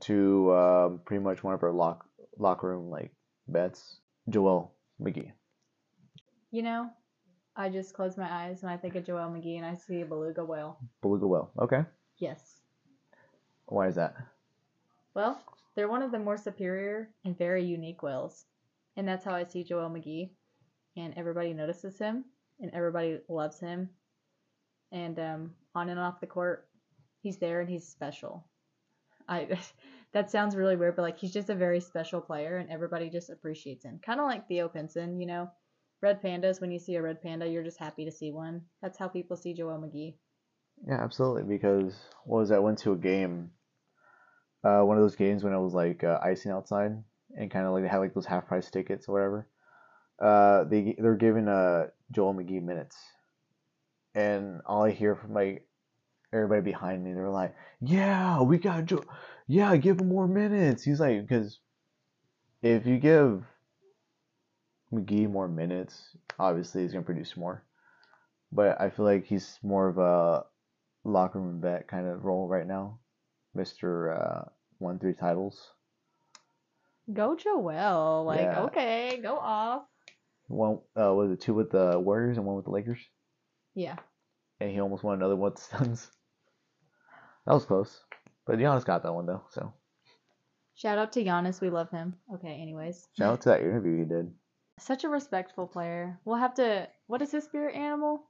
to 0.00 0.52
um, 0.54 1.00
pretty 1.04 1.22
much 1.22 1.42
one 1.44 1.54
of 1.54 1.62
our 1.62 1.72
lock 1.72 2.06
locker 2.38 2.68
room 2.68 2.88
like 2.90 3.10
bets, 3.48 3.98
JaVale 4.30 4.68
McGee. 5.02 5.32
you 6.50 6.62
know, 6.62 6.88
I 7.56 7.68
just 7.68 7.94
close 7.94 8.16
my 8.16 8.30
eyes 8.32 8.62
and 8.62 8.70
I 8.70 8.76
think 8.76 8.94
of 8.94 9.04
JaVale 9.04 9.32
McGee 9.32 9.56
and 9.56 9.66
I 9.66 9.74
see 9.74 10.00
a 10.00 10.06
beluga 10.06 10.44
whale. 10.44 10.78
Beluga 11.02 11.26
whale. 11.26 11.50
Okay, 11.58 11.84
Yes. 12.18 12.60
why 13.66 13.88
is 13.88 13.94
that? 13.96 14.14
Well, 15.14 15.40
they're 15.74 15.88
one 15.88 16.02
of 16.02 16.12
the 16.12 16.18
more 16.18 16.36
superior 16.36 17.10
and 17.24 17.36
very 17.36 17.64
unique 17.64 18.02
whales. 18.02 18.44
And 18.96 19.06
that's 19.06 19.24
how 19.24 19.34
I 19.34 19.44
see 19.44 19.64
Joel 19.64 19.88
McGee. 19.90 20.30
And 20.96 21.14
everybody 21.16 21.52
notices 21.54 21.98
him 21.98 22.24
and 22.60 22.70
everybody 22.74 23.18
loves 23.28 23.58
him. 23.60 23.88
And 24.92 25.18
um, 25.18 25.50
on 25.74 25.88
and 25.88 26.00
off 26.00 26.20
the 26.20 26.26
court, 26.26 26.68
he's 27.20 27.38
there 27.38 27.60
and 27.60 27.68
he's 27.68 27.86
special. 27.86 28.46
I 29.28 29.48
that 30.12 30.30
sounds 30.30 30.56
really 30.56 30.76
weird, 30.76 30.96
but 30.96 31.02
like 31.02 31.18
he's 31.18 31.32
just 31.32 31.50
a 31.50 31.54
very 31.54 31.80
special 31.80 32.20
player 32.20 32.58
and 32.58 32.70
everybody 32.70 33.10
just 33.10 33.30
appreciates 33.30 33.84
him. 33.84 34.00
Kind 34.04 34.20
of 34.20 34.26
like 34.26 34.48
Theo 34.48 34.68
Pinson, 34.68 35.20
you 35.20 35.26
know. 35.26 35.50
Red 36.02 36.22
pandas, 36.22 36.62
when 36.62 36.70
you 36.70 36.78
see 36.78 36.94
a 36.96 37.02
red 37.02 37.20
panda, 37.22 37.46
you're 37.46 37.62
just 37.62 37.78
happy 37.78 38.06
to 38.06 38.10
see 38.10 38.32
one. 38.32 38.62
That's 38.80 38.96
how 38.96 39.08
people 39.08 39.36
see 39.36 39.54
JaVale 39.54 39.84
McGee. 39.84 40.14
Yeah, 40.88 40.98
absolutely. 41.02 41.42
Because 41.42 41.94
what 42.24 42.38
was 42.38 42.48
that? 42.48 42.56
I 42.56 42.60
went 42.60 42.78
to 42.78 42.92
a 42.92 42.96
game, 42.96 43.50
uh, 44.64 44.80
one 44.80 44.96
of 44.96 45.02
those 45.02 45.16
games 45.16 45.44
when 45.44 45.52
it 45.52 45.60
was 45.60 45.74
like 45.74 46.02
uh, 46.02 46.18
icing 46.22 46.52
outside, 46.52 46.92
and 47.36 47.50
kind 47.50 47.66
of 47.66 47.74
like 47.74 47.82
they 47.82 47.88
had 47.88 47.98
like 47.98 48.14
those 48.14 48.24
half 48.24 48.46
price 48.46 48.70
tickets 48.70 49.08
or 49.08 49.12
whatever. 49.12 49.48
Uh, 50.20 50.64
they 50.64 50.96
they're 50.98 51.16
giving 51.16 51.48
uh 51.48 51.88
JaVale 52.14 52.44
McGee 52.44 52.62
minutes, 52.62 52.96
and 54.14 54.60
all 54.66 54.84
I 54.84 54.90
hear 54.90 55.14
from 55.16 55.34
like 55.34 55.66
everybody 56.32 56.62
behind 56.62 57.04
me, 57.04 57.12
they're 57.12 57.30
like, 57.30 57.54
"Yeah, 57.80 58.42
we 58.42 58.58
got 58.58 58.86
Joe. 58.86 59.04
Yeah, 59.46 59.76
give 59.76 60.00
him 60.00 60.08
more 60.08 60.28
minutes." 60.28 60.82
He's 60.82 61.00
like, 61.00 61.20
because 61.26 61.58
if 62.62 62.86
you 62.86 62.98
give 62.98 63.44
McGee 64.92 65.30
more 65.30 65.48
minutes, 65.48 66.16
obviously 66.38 66.82
he's 66.82 66.92
gonna 66.92 67.04
produce 67.04 67.36
more. 67.36 67.64
But 68.52 68.80
I 68.80 68.90
feel 68.90 69.04
like 69.04 69.24
he's 69.24 69.58
more 69.62 69.88
of 69.88 69.98
a 69.98 70.44
locker 71.04 71.38
room 71.40 71.60
vet 71.60 71.88
kind 71.88 72.06
of 72.06 72.24
role 72.24 72.48
right 72.48 72.66
now, 72.66 72.98
Mister 73.54 74.12
uh, 74.12 74.48
One 74.78 74.98
Three 74.98 75.14
Titles. 75.14 75.70
Go 77.12 77.36
Joel. 77.36 78.24
Like, 78.24 78.40
Yeah. 78.40 78.62
okay, 78.64 79.20
go 79.22 79.36
off. 79.36 79.82
One 80.48 80.80
uh, 81.00 81.14
was 81.14 81.30
it 81.30 81.40
two 81.40 81.54
with 81.54 81.70
the 81.70 81.98
Warriors 81.98 82.36
and 82.36 82.46
one 82.46 82.56
with 82.56 82.64
the 82.64 82.72
Lakers? 82.72 83.00
Yeah. 83.80 83.96
and 84.60 84.70
he 84.70 84.80
almost 84.80 85.02
won 85.02 85.14
another 85.16 85.36
one 85.36 85.52
with 85.52 85.56
the 85.56 85.78
Suns. 85.78 86.10
That 87.46 87.54
was 87.54 87.64
close, 87.64 88.04
but 88.46 88.58
Giannis 88.58 88.84
got 88.84 89.02
that 89.02 89.12
one 89.14 89.26
though. 89.26 89.42
So 89.50 89.72
Shout 90.74 90.98
out 90.98 91.12
to 91.12 91.24
Giannis. 91.24 91.60
We 91.60 91.70
love 91.70 91.90
him. 91.90 92.14
Okay, 92.34 92.58
anyways. 92.60 93.08
shout 93.16 93.32
out 93.32 93.40
to 93.42 93.48
that 93.50 93.60
interview 93.60 93.98
he 93.98 94.04
did. 94.04 94.32
Such 94.78 95.04
a 95.04 95.08
respectful 95.08 95.66
player. 95.66 96.18
We'll 96.24 96.36
have 96.36 96.54
to. 96.54 96.88
What 97.06 97.20
is 97.22 97.32
his 97.32 97.44
spirit 97.44 97.74
animal? 97.74 98.24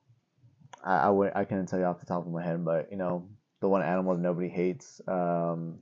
I 0.85 0.97
I, 0.99 1.11
would, 1.11 1.33
I 1.35 1.45
couldn't 1.45 1.67
tell 1.67 1.79
you 1.79 1.85
off 1.85 2.01
the 2.01 2.07
top 2.07 2.27
of 2.27 2.33
my 2.33 2.43
head, 2.45 2.65
but 2.65 2.89
you 2.91 2.97
know 2.97 3.29
the 3.61 3.69
one 3.69 3.83
animal 3.83 4.15
that 4.15 4.23
nobody 4.23 4.49
hates, 4.49 5.01
um, 5.07 5.81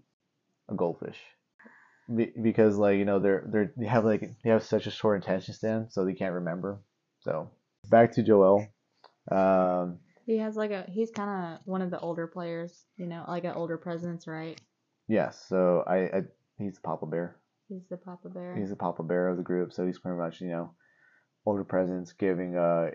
a 0.68 0.74
goldfish. 0.74 1.18
Be, 2.14 2.33
because 2.42 2.76
like 2.76 2.96
you 2.98 3.04
know 3.04 3.18
they're 3.18 3.44
they're 3.52 3.72
they 3.76 3.87
have 3.87 4.04
like 4.04 4.22
they 4.42 4.50
have 4.50 4.62
such 4.62 4.87
a 4.87 4.90
short 4.90 5.22
attention 5.22 5.54
span, 5.54 5.88
so 5.90 6.04
they 6.04 6.14
can't 6.14 6.35
remember. 6.35 6.81
So 7.20 7.50
back 7.90 8.12
to 8.12 8.22
Joel. 8.22 8.66
Um, 9.31 9.99
He 10.27 10.38
has 10.38 10.57
like 10.57 10.71
a. 10.71 10.85
He's 10.88 11.11
kind 11.11 11.55
of 11.55 11.61
one 11.64 11.83
of 11.83 11.91
the 11.91 12.01
older 12.01 12.27
players. 12.27 12.85
You 12.97 13.07
know, 13.07 13.25
like 13.29 13.45
an 13.45 13.53
older 13.55 13.77
presence, 13.79 14.27
right? 14.27 14.61
yes, 15.09 15.43
so 15.49 15.85
I, 15.87 15.97
I 15.97 16.23
he's 16.59 16.75
the 16.75 16.81
Papa 16.83 17.07
Bear. 17.07 17.37
He's 17.69 17.87
the 17.91 17.97
Papa 17.97 18.29
Bear. 18.29 18.57
He's 18.57 18.71
the 18.71 18.77
Papa 18.77 19.03
Bear 19.03 19.29
of 19.29 19.37
the 19.37 19.43
group, 19.43 19.73
so 19.73 19.87
he's 19.87 19.99
pretty 19.99 20.19
much 20.19 20.41
you 20.41 20.49
know 20.49 20.71
older 21.47 21.64
presence 21.64 22.12
giving 22.12 22.57
uh 22.57 22.91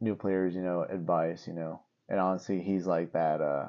new 0.00 0.14
players 0.14 0.54
you 0.54 0.62
know 0.62 0.84
advice, 0.88 1.46
you 1.46 1.54
know, 1.54 1.82
and 2.08 2.20
honestly 2.20 2.60
he's 2.62 2.86
like 2.86 3.12
that 3.12 3.40
uh 3.40 3.66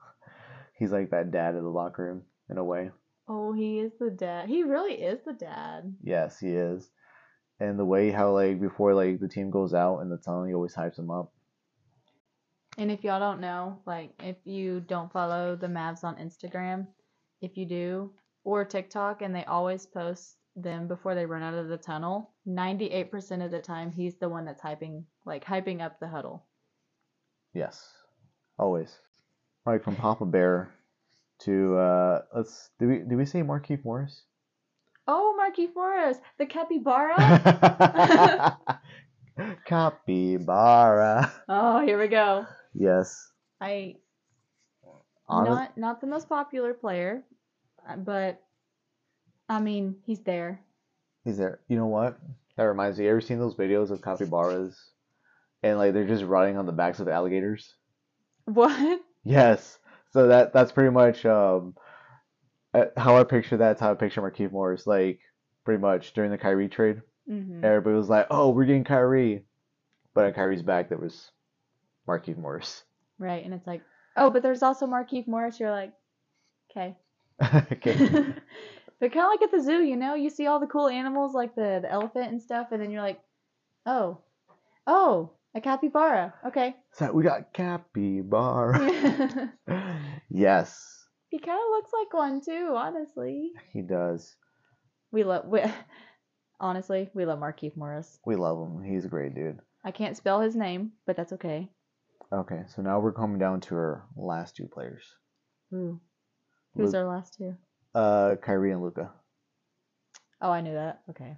he's 0.78 0.90
like 0.92 1.10
that 1.10 1.30
dad 1.30 1.54
of 1.54 1.62
the 1.62 1.68
locker 1.68 2.04
room 2.04 2.22
in 2.50 2.58
a 2.58 2.64
way. 2.64 2.90
oh, 3.28 3.52
he 3.52 3.78
is 3.78 3.92
the 4.00 4.10
dad. 4.10 4.48
He 4.48 4.62
really 4.64 4.94
is 4.94 5.20
the 5.24 5.32
dad. 5.32 5.94
Yes, 6.02 6.38
he 6.40 6.48
is. 6.48 6.90
And 7.62 7.78
the 7.78 7.84
way 7.84 8.10
how 8.10 8.32
like 8.32 8.60
before 8.60 8.92
like 8.92 9.20
the 9.20 9.28
team 9.28 9.48
goes 9.48 9.72
out 9.72 10.00
in 10.00 10.08
the 10.08 10.16
tunnel, 10.16 10.42
he 10.42 10.52
always 10.52 10.74
hypes 10.74 10.96
them 10.96 11.12
up. 11.12 11.32
And 12.76 12.90
if 12.90 13.04
y'all 13.04 13.20
don't 13.20 13.40
know, 13.40 13.78
like 13.86 14.10
if 14.20 14.34
you 14.44 14.80
don't 14.80 15.12
follow 15.12 15.54
the 15.54 15.68
Mavs 15.68 16.02
on 16.02 16.16
Instagram, 16.16 16.88
if 17.40 17.56
you 17.56 17.64
do, 17.64 18.10
or 18.42 18.64
TikTok, 18.64 19.22
and 19.22 19.32
they 19.32 19.44
always 19.44 19.86
post 19.86 20.38
them 20.56 20.88
before 20.88 21.14
they 21.14 21.24
run 21.24 21.44
out 21.44 21.54
of 21.54 21.68
the 21.68 21.76
tunnel, 21.76 22.32
98% 22.48 23.44
of 23.44 23.52
the 23.52 23.60
time 23.60 23.92
he's 23.92 24.16
the 24.16 24.28
one 24.28 24.44
that's 24.44 24.60
hyping 24.60 25.04
like 25.24 25.44
hyping 25.44 25.80
up 25.80 26.00
the 26.00 26.08
huddle. 26.08 26.44
Yes, 27.54 27.92
always. 28.58 28.98
Like 29.66 29.84
from 29.84 29.94
Papa 29.94 30.26
Bear 30.26 30.74
to 31.42 31.76
uh 31.76 32.22
let's 32.34 32.70
do 32.80 32.88
we 32.88 32.98
did 32.98 33.14
we 33.14 33.24
say 33.24 33.42
Markieff 33.42 33.84
Morris? 33.84 34.24
Oh, 35.08 35.36
Markieff 35.38 35.74
Morris, 35.74 36.18
the 36.38 36.46
capybara. 36.46 38.56
Capybara. 39.64 41.32
oh, 41.48 41.84
here 41.84 41.98
we 41.98 42.08
go. 42.08 42.46
Yes. 42.74 43.30
I 43.60 43.96
Honest, 45.28 45.50
not 45.50 45.78
not 45.78 46.00
the 46.00 46.06
most 46.06 46.28
popular 46.28 46.74
player, 46.74 47.22
uh, 47.88 47.96
but 47.96 48.42
I 49.48 49.60
mean 49.60 49.96
he's 50.04 50.20
there. 50.20 50.60
He's 51.24 51.38
there. 51.38 51.60
You 51.68 51.76
know 51.76 51.86
what? 51.86 52.18
That 52.56 52.64
reminds 52.64 52.98
me. 52.98 53.04
You 53.04 53.10
ever 53.10 53.20
seen 53.20 53.38
those 53.38 53.54
videos 53.54 53.90
of 53.90 54.02
capybaras? 54.02 54.76
And 55.62 55.78
like 55.78 55.94
they're 55.94 56.06
just 56.06 56.24
riding 56.24 56.58
on 56.58 56.66
the 56.66 56.72
backs 56.72 57.00
of 57.00 57.08
alligators? 57.08 57.74
What? 58.44 59.00
Yes. 59.24 59.78
So 60.12 60.28
that 60.28 60.52
that's 60.52 60.72
pretty 60.72 60.90
much 60.90 61.24
um 61.24 61.74
how 62.96 63.16
I 63.16 63.24
picture. 63.24 63.56
That's 63.56 63.80
how 63.80 63.92
I 63.92 63.94
picture 63.94 64.22
Markieff 64.22 64.52
Morris. 64.52 64.86
Like 64.86 65.20
pretty 65.64 65.80
much 65.80 66.14
during 66.14 66.30
the 66.30 66.38
Kyrie 66.38 66.68
trade, 66.68 67.02
hmm 67.26 67.64
everybody 67.64 67.96
was 67.96 68.08
like, 68.08 68.26
"Oh, 68.30 68.50
we're 68.50 68.64
getting 68.64 68.84
Kyrie," 68.84 69.44
but 70.14 70.24
on 70.24 70.32
Kyrie's 70.32 70.62
back 70.62 70.88
there 70.88 70.98
was 70.98 71.30
Markieff 72.08 72.38
Morris. 72.38 72.84
Right, 73.18 73.44
and 73.44 73.54
it's 73.54 73.66
like, 73.66 73.82
oh, 74.16 74.30
but 74.30 74.42
there's 74.42 74.62
also 74.62 74.86
Markieff 74.86 75.28
Morris. 75.28 75.60
You're 75.60 75.70
like, 75.70 75.92
okay. 76.70 76.96
okay. 77.72 77.96
but 79.00 79.12
kind 79.12 79.24
of 79.24 79.30
like 79.30 79.42
at 79.42 79.50
the 79.50 79.62
zoo, 79.62 79.82
you 79.82 79.96
know, 79.96 80.14
you 80.14 80.30
see 80.30 80.46
all 80.46 80.60
the 80.60 80.66
cool 80.66 80.88
animals 80.88 81.34
like 81.34 81.54
the 81.54 81.80
the 81.82 81.90
elephant 81.90 82.32
and 82.32 82.42
stuff, 82.42 82.68
and 82.72 82.82
then 82.82 82.90
you're 82.90 83.02
like, 83.02 83.20
oh, 83.86 84.18
oh, 84.86 85.30
a 85.54 85.60
capybara. 85.60 86.34
Okay. 86.46 86.74
So 86.92 87.12
we 87.12 87.24
got 87.24 87.52
capybara. 87.52 89.52
he 91.32 91.38
kind 91.38 91.58
of 91.58 91.70
looks 91.70 91.90
like 91.98 92.12
one 92.12 92.42
too, 92.42 92.74
honestly. 92.76 93.52
he 93.72 93.80
does. 93.80 94.36
We 95.10 95.24
love, 95.24 95.46
we, 95.46 95.62
honestly, 96.60 97.08
we 97.14 97.24
love 97.24 97.38
Markieff 97.38 97.74
Morris. 97.74 98.18
We 98.26 98.36
love 98.36 98.58
him. 98.58 98.84
He's 98.84 99.06
a 99.06 99.08
great 99.08 99.34
dude. 99.34 99.58
I 99.82 99.92
can't 99.92 100.16
spell 100.16 100.42
his 100.42 100.54
name, 100.54 100.92
but 101.06 101.16
that's 101.16 101.32
okay. 101.32 101.70
Okay, 102.30 102.64
so 102.68 102.82
now 102.82 103.00
we're 103.00 103.12
coming 103.12 103.38
down 103.38 103.62
to 103.62 103.74
our 103.74 104.04
last 104.14 104.56
two 104.56 104.66
players. 104.66 105.02
Ooh. 105.72 105.98
Who's 106.76 106.92
Lu- 106.92 106.98
our 106.98 107.08
last 107.08 107.34
two? 107.38 107.56
Uh, 107.94 108.36
Kyrie 108.36 108.72
and 108.72 108.82
Luka. 108.82 109.10
Oh, 110.42 110.50
I 110.50 110.60
knew 110.60 110.74
that. 110.74 111.00
Okay. 111.10 111.36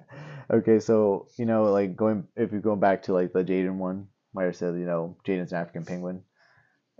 okay, 0.52 0.80
so 0.80 1.28
you 1.38 1.46
know, 1.46 1.64
like 1.64 1.96
going 1.96 2.26
if 2.36 2.52
you're 2.52 2.60
going 2.60 2.80
back 2.80 3.04
to 3.04 3.14
like 3.14 3.32
the 3.32 3.44
Jaden 3.44 3.76
one, 3.76 4.08
might 4.34 4.44
have 4.44 4.56
said 4.56 4.74
you 4.74 4.84
know 4.86 5.16
Jaden's 5.26 5.52
an 5.52 5.58
African 5.58 5.84
penguin, 5.84 6.22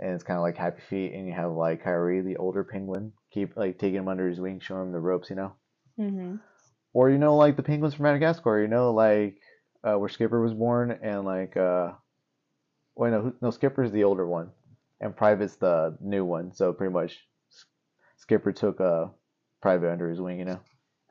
and 0.00 0.12
it's 0.14 0.24
kind 0.24 0.36
of 0.38 0.42
like 0.42 0.56
Happy 0.56 0.80
Feet, 0.88 1.12
and 1.12 1.26
you 1.26 1.32
have 1.34 1.52
like 1.52 1.84
Kyrie, 1.84 2.22
the 2.22 2.36
older 2.38 2.64
penguin, 2.64 3.12
keep 3.30 3.56
like 3.56 3.78
taking 3.78 3.96
him 4.00 4.08
under 4.08 4.28
his 4.28 4.40
wing, 4.40 4.58
showing 4.60 4.86
him 4.88 4.92
the 4.92 4.98
ropes, 5.00 5.30
you 5.30 5.36
know, 5.36 5.52
Mm-hmm. 5.98 6.36
or 6.92 7.10
you 7.10 7.18
know 7.18 7.36
like 7.36 7.56
the 7.56 7.62
penguins 7.62 7.94
from 7.94 8.04
Madagascar, 8.04 8.60
you 8.62 8.68
know, 8.68 8.92
like 8.92 9.36
uh, 9.84 9.98
where 9.98 10.08
Skipper 10.08 10.40
was 10.42 10.54
born, 10.54 10.90
and 11.02 11.24
like 11.24 11.56
uh, 11.56 11.92
well 12.96 13.10
no, 13.10 13.32
no 13.40 13.50
Skipper's 13.50 13.92
the 13.92 14.04
older 14.04 14.26
one, 14.26 14.50
and 15.00 15.16
Private's 15.16 15.56
the 15.56 15.96
new 16.00 16.24
one, 16.24 16.52
so 16.54 16.72
pretty 16.72 16.92
much 16.92 17.18
Skipper 18.16 18.52
took 18.52 18.80
uh, 18.80 19.06
Private 19.62 19.90
under 19.92 20.08
his 20.08 20.20
wing, 20.20 20.38
you 20.38 20.44
know. 20.46 20.60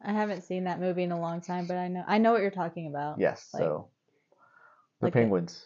I 0.04 0.14
haven't 0.14 0.44
seen 0.44 0.64
that 0.64 0.80
movie 0.80 1.04
in 1.04 1.12
a 1.12 1.20
long 1.20 1.42
time, 1.42 1.68
but 1.68 1.78
I 1.78 1.88
know 1.90 2.04
I 2.08 2.18
know 2.20 2.32
what 2.32 2.42
you're 2.42 2.52
talking 2.52 2.88
about. 2.88 3.20
Yes, 3.20 3.50
Like- 3.54 3.64
so 3.64 3.90
the 5.02 5.06
like 5.08 5.14
penguins, 5.14 5.64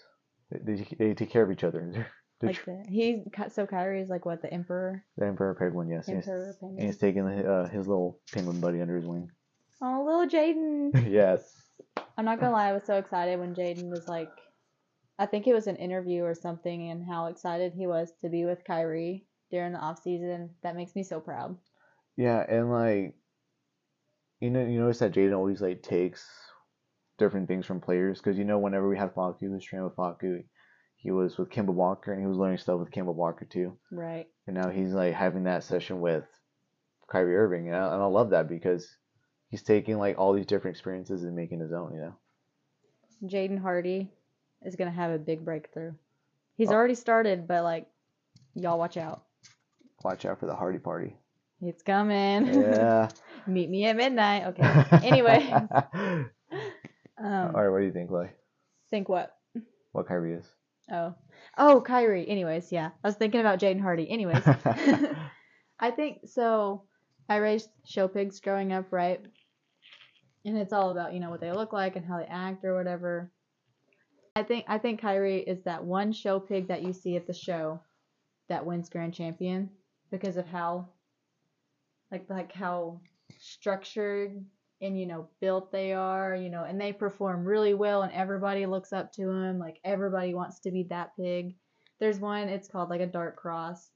they, 0.52 0.86
they 0.98 1.14
take 1.14 1.30
care 1.30 1.44
of 1.44 1.52
each 1.52 1.64
other. 1.64 2.08
Like 2.48 2.66
the 2.66 2.84
he 2.90 3.24
so 3.52 3.66
Kyrie 3.66 4.02
is 4.02 4.10
like 4.10 4.26
what 4.26 4.42
the 4.42 4.54
emperor 4.54 5.04
the 5.18 5.26
emperor 5.26 5.56
penguin, 5.56 5.90
yes. 5.90 6.10
emperor 6.10 6.56
And 6.62 6.82
he's 6.82 6.98
taking 6.98 7.28
uh, 7.28 7.70
his 7.70 7.88
little 7.88 8.20
penguin 8.32 8.60
buddy 8.60 8.82
under 8.82 8.96
his 8.96 9.06
wing. 9.06 9.30
Oh, 9.82 10.04
little 10.06 10.28
Jaden. 10.28 11.12
yes. 11.12 11.56
I'm 12.18 12.26
not 12.26 12.40
gonna 12.40 12.52
lie, 12.52 12.70
I 12.70 12.74
was 12.74 12.86
so 12.86 12.98
excited 12.98 13.40
when 13.40 13.56
Jaden 13.56 13.90
was 13.90 14.08
like, 14.08 14.32
I 15.20 15.26
think 15.26 15.48
it 15.48 15.54
was 15.54 15.68
an 15.68 15.76
interview 15.78 16.24
or 16.24 16.36
something, 16.36 16.90
and 16.90 17.06
how 17.06 17.28
excited 17.28 17.74
he 17.74 17.88
was 17.88 18.14
to 18.22 18.30
be 18.30 18.46
with 18.46 18.64
Kyrie 18.66 19.26
during 19.52 19.74
the 19.74 19.80
off 19.80 20.02
season. 20.02 20.52
That 20.64 20.76
makes 20.76 20.96
me 20.96 21.04
so 21.04 21.20
proud. 21.20 21.58
Yeah, 22.18 22.46
and 22.48 22.72
like, 22.72 23.16
you 24.40 24.50
know, 24.50 24.66
you 24.66 24.80
notice 24.80 25.00
that 25.00 25.14
Jaden 25.14 25.36
always 25.36 25.62
like 25.62 25.82
takes 25.82 26.26
different 27.18 27.48
things 27.48 27.66
from 27.66 27.80
players 27.80 28.20
because 28.20 28.38
you 28.38 28.44
know 28.44 28.60
whenever 28.60 28.88
we 28.88 28.98
had 28.98 29.14
Facu, 29.14 29.52
was 29.52 29.64
training 29.64 29.86
with 29.86 29.96
Facu, 29.96 30.44
he 31.04 31.12
was 31.12 31.38
with 31.38 31.50
Kemba 31.50 31.68
Walker 31.74 32.12
and 32.12 32.20
he 32.22 32.26
was 32.28 32.38
learning 32.38 32.58
stuff 32.58 32.80
with 32.80 32.90
Kemba 32.92 33.14
Walker 33.14 33.46
too. 33.46 33.78
Right. 33.92 34.28
And 34.48 34.56
now 34.56 34.70
he's 34.70 34.94
like 34.94 35.14
having 35.14 35.44
that 35.44 35.64
session 35.64 36.00
with 36.02 36.24
Kyrie 37.08 37.36
Irving, 37.36 37.68
and 37.68 37.76
I, 37.78 37.94
and 37.94 38.02
I 38.02 38.06
love 38.06 38.32
that 38.32 38.48
because 38.50 38.88
he's 39.50 39.62
taking 39.64 39.98
like 40.00 40.18
all 40.18 40.34
these 40.34 40.46
different 40.48 40.76
experiences 40.76 41.24
and 41.24 41.36
making 41.36 41.60
his 41.60 41.72
own. 41.74 41.94
You 41.94 42.00
know. 42.02 42.16
Jaden 43.26 43.60
Hardy 43.60 44.10
is 44.64 44.76
gonna 44.76 44.92
have 44.92 45.12
a 45.12 45.18
big 45.20 45.44
breakthrough. 45.46 45.94
He's 46.56 46.72
Oh. 46.72 46.74
already 46.76 46.96
started, 46.96 47.48
but 47.48 47.64
like, 47.64 47.88
y'all 48.56 48.80
watch 48.80 48.98
out. 48.98 49.24
Watch 50.04 50.26
out 50.26 50.40
for 50.40 50.46
the 50.48 50.56
Hardy 50.56 50.80
Party. 50.80 51.16
It's 51.62 51.84
coming. 51.84 52.48
Yeah. 52.48 53.10
Meet 53.48 53.70
me 53.70 53.86
at 53.86 53.96
midnight. 53.96 54.48
Okay. 54.48 54.84
Anyway. 55.08 55.50
All 55.52 57.26
Um, 57.26 57.56
right, 57.56 57.70
what 57.70 57.80
do 57.80 57.86
you 57.86 57.92
think, 57.94 58.10
Clay? 58.10 58.32
think 58.90 59.08
what? 59.10 59.36
What 59.92 60.08
Kyrie 60.08 60.34
is? 60.34 60.46
Oh. 60.92 61.16
Oh, 61.58 61.82
Kyrie. 61.82 62.28
Anyways, 62.28 62.72
yeah. 62.72 62.90
I 63.04 63.08
was 63.08 63.16
thinking 63.16 63.40
about 63.40 63.60
Jaden 63.60 63.82
Hardy. 63.82 64.10
Anyways. 64.10 64.44
I 65.80 65.92
think 65.92 66.20
so. 66.26 66.84
I 67.30 67.38
raised 67.38 67.70
show 67.86 68.08
pigs 68.08 68.40
growing 68.40 68.74
up, 68.74 68.92
right? 68.92 69.22
And 70.46 70.58
it's 70.58 70.74
all 70.74 70.90
about, 70.90 71.14
you 71.14 71.20
know, 71.20 71.30
what 71.30 71.42
they 71.42 71.52
look 71.52 71.74
like 71.74 71.96
and 71.96 72.06
how 72.06 72.18
they 72.18 72.26
act 72.26 72.66
or 72.66 72.76
whatever. 72.76 73.32
I 74.36 74.44
think 74.44 74.66
I 74.68 74.78
think 74.80 75.00
Kyrie 75.00 75.42
is 75.42 75.64
that 75.64 75.84
one 75.84 76.12
show 76.12 76.40
pig 76.40 76.68
that 76.68 76.82
you 76.82 76.92
see 76.92 77.16
at 77.16 77.28
the 77.28 77.34
show 77.34 77.80
that 78.50 78.66
wins 78.66 78.90
grand 78.90 79.14
champion 79.14 79.70
because 80.10 80.38
of 80.38 80.48
how 80.48 80.90
like 82.12 82.30
like 82.30 82.52
how 82.52 83.00
structured 83.40 84.44
and 84.84 85.00
you 85.00 85.06
know 85.08 85.28
built 85.40 85.72
they 85.72 85.94
are, 85.94 86.36
you 86.36 86.50
know, 86.50 86.64
and 86.66 86.80
they 86.80 86.94
perform 86.94 87.46
really 87.46 87.74
well 87.74 88.04
and 88.04 88.12
everybody 88.14 88.66
looks 88.68 88.94
up 88.94 89.12
to 89.14 89.26
them, 89.26 89.58
like 89.58 89.80
everybody 89.84 90.36
wants 90.36 90.60
to 90.60 90.72
be 90.72 90.84
that 90.90 91.16
pig. 91.18 91.56
There's 92.00 92.20
one, 92.20 92.50
it's 92.50 92.68
called 92.68 92.90
like 92.90 93.02
a 93.02 93.08
dark 93.08 93.38
cross 93.38 93.90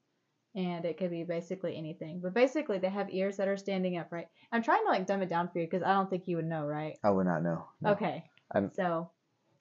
and 0.56 0.86
it 0.86 0.97
could 0.97 1.12
be 1.12 1.23
basically 1.23 1.78
anything. 1.78 2.19
But 2.23 2.34
basically, 2.34 2.80
they 2.80 2.89
have 2.89 3.13
ears 3.13 3.38
that 3.38 3.47
are 3.47 3.58
standing 3.58 3.97
up, 3.97 4.12
right? 4.12 4.28
I'm 4.52 4.63
trying 4.63 4.84
to 4.86 4.89
like 4.89 5.06
dumb 5.06 5.21
it 5.21 5.30
down 5.30 5.50
for 5.50 5.60
you 5.60 5.65
because 5.65 5.84
I 5.84 5.93
don't 5.93 6.10
think 6.10 6.23
you 6.28 6.38
would 6.38 6.45
know, 6.45 6.65
right? 6.65 6.97
I 7.04 7.12
would 7.12 7.28
not 7.28 7.43
know. 7.43 7.65
No. 7.82 7.91
Okay. 7.91 8.23
I'm- 8.56 8.71
So 8.73 9.12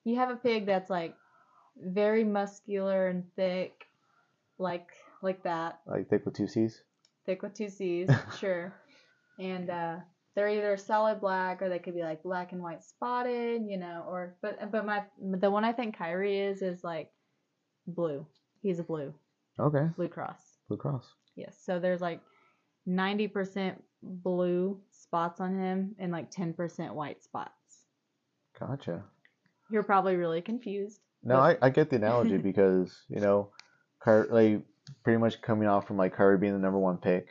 you 0.04 0.16
have 0.16 0.30
a 0.30 0.36
pig 0.36 0.64
that's 0.66 0.88
like 0.88 1.14
very 1.76 2.24
muscular 2.24 3.08
and 3.08 3.24
thick, 3.36 3.86
like 4.58 4.88
like 5.22 5.42
that, 5.42 5.80
Like 5.86 6.08
thick 6.08 6.24
with 6.24 6.34
two 6.34 6.46
C's. 6.46 6.82
thick 7.26 7.42
with 7.42 7.54
two 7.54 7.68
C's, 7.68 8.08
sure. 8.38 8.72
And 9.38 9.68
uh, 9.68 9.96
they're 10.36 10.48
either 10.50 10.76
solid 10.76 11.20
black 11.20 11.62
or 11.62 11.68
they 11.68 11.78
could 11.80 11.94
be 11.94 12.02
like 12.02 12.22
black 12.22 12.52
and 12.52 12.62
white 12.62 12.84
spotted, 12.84 13.62
you 13.66 13.78
know. 13.78 14.04
Or 14.06 14.36
but 14.42 14.70
but 14.70 14.86
my 14.86 15.02
the 15.18 15.50
one 15.50 15.64
I 15.64 15.72
think 15.72 15.96
Kyrie 15.98 16.38
is 16.38 16.62
is 16.62 16.84
like 16.84 17.10
blue. 17.88 18.24
He's 18.62 18.78
a 18.78 18.84
blue, 18.84 19.12
Okay. 19.58 19.88
blue 19.96 20.08
cross. 20.08 20.40
Blue 20.68 20.76
Cross. 20.76 21.06
Yes. 21.36 21.56
So 21.64 21.78
there's 21.78 22.00
like 22.00 22.20
90% 22.88 23.76
blue 24.02 24.80
spots 24.90 25.40
on 25.40 25.56
him 25.58 25.94
and 25.98 26.10
like 26.10 26.30
10% 26.30 26.92
white 26.92 27.22
spots. 27.22 27.52
Gotcha. 28.58 29.04
You're 29.70 29.82
probably 29.84 30.16
really 30.16 30.40
confused. 30.40 31.00
No, 31.22 31.36
I, 31.38 31.56
I 31.62 31.70
get 31.70 31.90
the 31.90 31.96
analogy 31.96 32.36
because 32.50 32.96
you 33.08 33.20
know, 33.20 33.50
Kyrie, 34.02 34.28
like 34.30 34.62
pretty 35.04 35.18
much 35.18 35.40
coming 35.42 35.68
off 35.68 35.86
from 35.86 35.96
like 35.96 36.14
Kyrie 36.16 36.38
being 36.38 36.52
the 36.52 36.58
number 36.58 36.78
one 36.78 36.96
pick, 36.98 37.28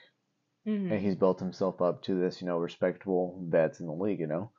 Mhm. 0.66 0.92
and 0.92 1.00
he's 1.02 1.16
built 1.16 1.40
himself 1.40 1.82
up 1.82 2.02
to 2.04 2.20
this 2.20 2.42
you 2.42 2.48
know 2.48 2.58
respectable 2.58 3.40
vets 3.48 3.80
in 3.80 3.86
the 3.88 3.94
league, 3.94 4.20
you 4.20 4.28
know, 4.28 4.52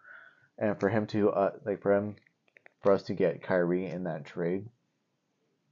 and 0.59 0.79
for 0.79 0.88
him 0.88 1.07
to 1.09 1.31
uh 1.31 1.53
like 1.64 1.83
for 1.83 1.92
him, 1.95 2.16
for 2.83 2.92
us 2.92 3.03
to 3.05 3.14
get 3.14 3.42
Kyrie 3.42 3.87
in 3.87 4.05
that 4.05 4.25
trade, 4.25 4.69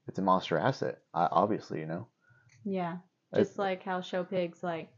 it's 0.09 0.18
a 0.18 0.23
monster 0.23 0.59
asset. 0.59 1.03
Obviously, 1.14 1.81
you 1.81 1.87
know. 1.87 2.09
Yeah. 2.64 2.99
Just 3.35 3.59
like 3.59 3.83
how 3.83 4.01
show 4.01 4.25
pigs 4.25 4.62
like 4.62 4.90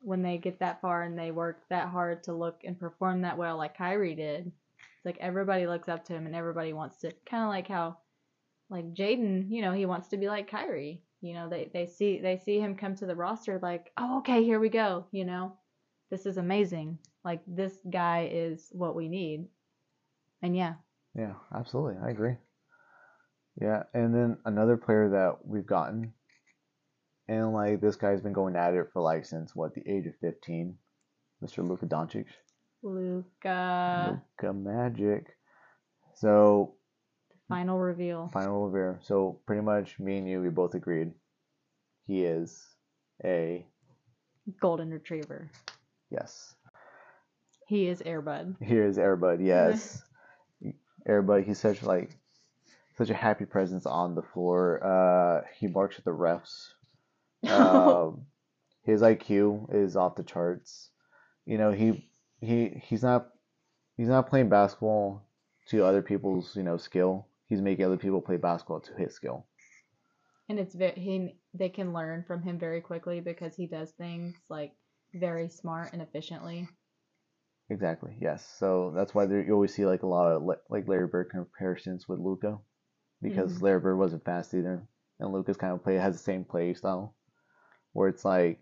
when 0.00 0.22
they 0.22 0.38
get 0.38 0.60
that 0.60 0.80
far 0.80 1.02
and 1.02 1.18
they 1.18 1.30
work 1.30 1.62
that 1.68 1.88
hard 1.88 2.22
to 2.24 2.32
look 2.32 2.60
and 2.64 2.78
perform 2.78 3.22
that 3.22 3.38
well 3.38 3.56
like 3.56 3.76
Kyrie 3.76 4.14
did. 4.14 4.46
It's 4.46 5.04
like 5.04 5.18
everybody 5.20 5.66
looks 5.66 5.88
up 5.88 6.04
to 6.06 6.12
him 6.14 6.26
and 6.26 6.34
everybody 6.36 6.72
wants 6.72 6.98
to 6.98 7.12
kind 7.28 7.42
of 7.44 7.48
like 7.48 7.68
how 7.68 7.98
like 8.68 8.94
Jaden, 8.94 9.50
you 9.50 9.62
know, 9.62 9.72
he 9.72 9.86
wants 9.86 10.08
to 10.08 10.16
be 10.16 10.28
like 10.28 10.50
Kyrie. 10.50 11.02
You 11.20 11.34
know, 11.34 11.48
they 11.48 11.70
they 11.72 11.86
see 11.86 12.18
they 12.18 12.36
see 12.36 12.60
him 12.60 12.76
come 12.76 12.94
to 12.96 13.06
the 13.06 13.16
roster 13.16 13.58
like, 13.62 13.92
"Oh, 13.96 14.18
okay, 14.18 14.44
here 14.44 14.60
we 14.60 14.68
go," 14.68 15.06
you 15.12 15.24
know. 15.24 15.56
This 16.10 16.26
is 16.26 16.36
amazing. 16.36 16.98
Like 17.24 17.40
this 17.46 17.78
guy 17.90 18.30
is 18.32 18.68
what 18.72 18.94
we 18.94 19.08
need. 19.08 19.48
And 20.42 20.56
yeah, 20.56 20.74
Yeah, 21.14 21.34
absolutely. 21.54 21.96
I 22.02 22.10
agree. 22.10 22.36
Yeah, 23.60 23.84
and 23.94 24.14
then 24.14 24.38
another 24.44 24.76
player 24.76 25.08
that 25.08 25.46
we've 25.46 25.66
gotten, 25.66 26.12
and 27.26 27.52
like 27.52 27.80
this 27.80 27.96
guy's 27.96 28.20
been 28.20 28.34
going 28.34 28.54
at 28.54 28.74
it 28.74 28.88
for 28.92 29.00
like 29.00 29.24
since 29.24 29.56
what 29.56 29.74
the 29.74 29.82
age 29.88 30.06
of 30.06 30.14
fifteen, 30.20 30.76
Mr. 31.42 31.66
Luka 31.66 31.86
Doncic. 31.86 32.26
Luca 32.82 34.20
Luka 34.40 34.52
Magic. 34.52 35.26
So 36.14 36.74
final 37.48 37.78
reveal. 37.78 38.28
final 38.32 38.68
reveal. 38.68 38.98
So 39.02 39.38
pretty 39.46 39.62
much 39.62 39.98
me 39.98 40.18
and 40.18 40.28
you, 40.28 40.40
we 40.40 40.48
both 40.48 40.74
agreed. 40.74 41.12
He 42.06 42.24
is 42.24 42.64
a 43.24 43.66
Golden 44.60 44.90
retriever. 44.90 45.50
yes. 46.10 46.54
He 47.66 47.88
is 47.88 48.00
Airbud. 48.00 48.56
He 48.62 48.76
is 48.76 48.96
Airbud. 48.96 49.44
Yes, 49.44 50.00
Airbud. 51.08 51.44
He's 51.44 51.58
such 51.58 51.82
like 51.82 52.16
such 52.96 53.10
a 53.10 53.14
happy 53.14 53.44
presence 53.44 53.86
on 53.86 54.14
the 54.14 54.22
floor. 54.22 54.80
Uh, 54.84 55.44
he 55.58 55.66
barks 55.66 55.98
at 55.98 56.04
the 56.04 56.12
refs. 56.12 56.68
Um, 57.48 58.26
his 58.84 59.02
IQ 59.02 59.74
is 59.74 59.96
off 59.96 60.14
the 60.14 60.22
charts. 60.22 60.90
You 61.44 61.58
know, 61.58 61.72
he 61.72 62.08
he 62.40 62.80
he's 62.84 63.02
not 63.02 63.30
he's 63.96 64.08
not 64.08 64.30
playing 64.30 64.48
basketball 64.48 65.22
to 65.70 65.84
other 65.84 66.02
people's 66.02 66.54
you 66.54 66.62
know 66.62 66.76
skill. 66.76 67.26
He's 67.48 67.62
making 67.62 67.84
other 67.84 67.96
people 67.96 68.20
play 68.20 68.36
basketball 68.36 68.80
to 68.80 68.94
his 68.94 69.14
skill. 69.14 69.46
and 70.48 70.58
it's 70.58 70.74
very 70.74 70.92
he 71.00 71.38
they 71.54 71.68
can 71.68 71.92
learn 71.92 72.24
from 72.26 72.42
him 72.42 72.58
very 72.58 72.80
quickly 72.80 73.20
because 73.20 73.54
he 73.56 73.66
does 73.66 73.90
things 73.92 74.34
like 74.48 74.72
very 75.14 75.48
smart 75.48 75.92
and 75.92 76.02
efficiently. 76.02 76.68
Exactly. 77.68 78.16
Yes. 78.20 78.46
So 78.58 78.92
that's 78.94 79.12
why 79.14 79.26
there, 79.26 79.42
you 79.42 79.52
always 79.52 79.74
see 79.74 79.86
like 79.86 80.02
a 80.04 80.06
lot 80.06 80.30
of 80.32 80.42
like 80.70 80.86
Larry 80.88 81.08
Bird 81.08 81.30
comparisons 81.30 82.08
with 82.08 82.20
Luka, 82.20 82.58
because 83.20 83.58
Mhm. 83.58 83.62
Larry 83.62 83.80
Bird 83.80 83.96
wasn't 83.98 84.24
fast 84.24 84.54
either, 84.54 84.86
and 85.18 85.32
Luka's 85.32 85.56
kind 85.56 85.72
of 85.72 85.82
play 85.82 85.96
has 85.96 86.14
the 86.14 86.22
same 86.22 86.44
play 86.44 86.74
style, 86.74 87.16
where 87.92 88.08
it's 88.08 88.24
like 88.24 88.60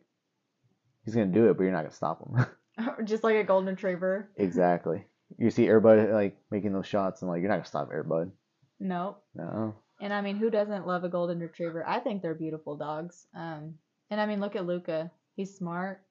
he's 1.04 1.14
gonna 1.14 1.26
do 1.26 1.50
it, 1.50 1.56
but 1.56 1.64
you're 1.64 1.72
not 1.72 1.82
gonna 1.82 1.90
stop 1.90 2.20
him. 2.22 2.46
Just 3.04 3.24
like 3.24 3.36
a 3.36 3.44
golden 3.44 3.74
retriever. 3.74 4.30
exactly. 4.36 5.04
You 5.38 5.50
see 5.50 5.66
Airbud 5.66 6.12
like 6.12 6.36
making 6.50 6.72
those 6.72 6.86
shots, 6.86 7.20
and 7.22 7.30
like 7.30 7.40
you're 7.42 7.50
not 7.50 7.56
gonna 7.56 7.66
stop 7.66 7.90
Airbud. 7.90 8.32
Nope. 8.80 9.22
No. 9.34 9.74
And 10.00 10.12
I 10.12 10.20
mean, 10.20 10.36
who 10.36 10.50
doesn't 10.50 10.86
love 10.86 11.04
a 11.04 11.08
golden 11.08 11.40
retriever? 11.40 11.86
I 11.86 12.00
think 12.00 12.20
they're 12.20 12.34
beautiful 12.34 12.76
dogs. 12.76 13.26
Um, 13.34 13.74
and 14.10 14.20
I 14.20 14.26
mean, 14.26 14.40
look 14.40 14.56
at 14.56 14.66
Luka. 14.66 15.10
He's 15.36 15.56
smart, 15.56 16.02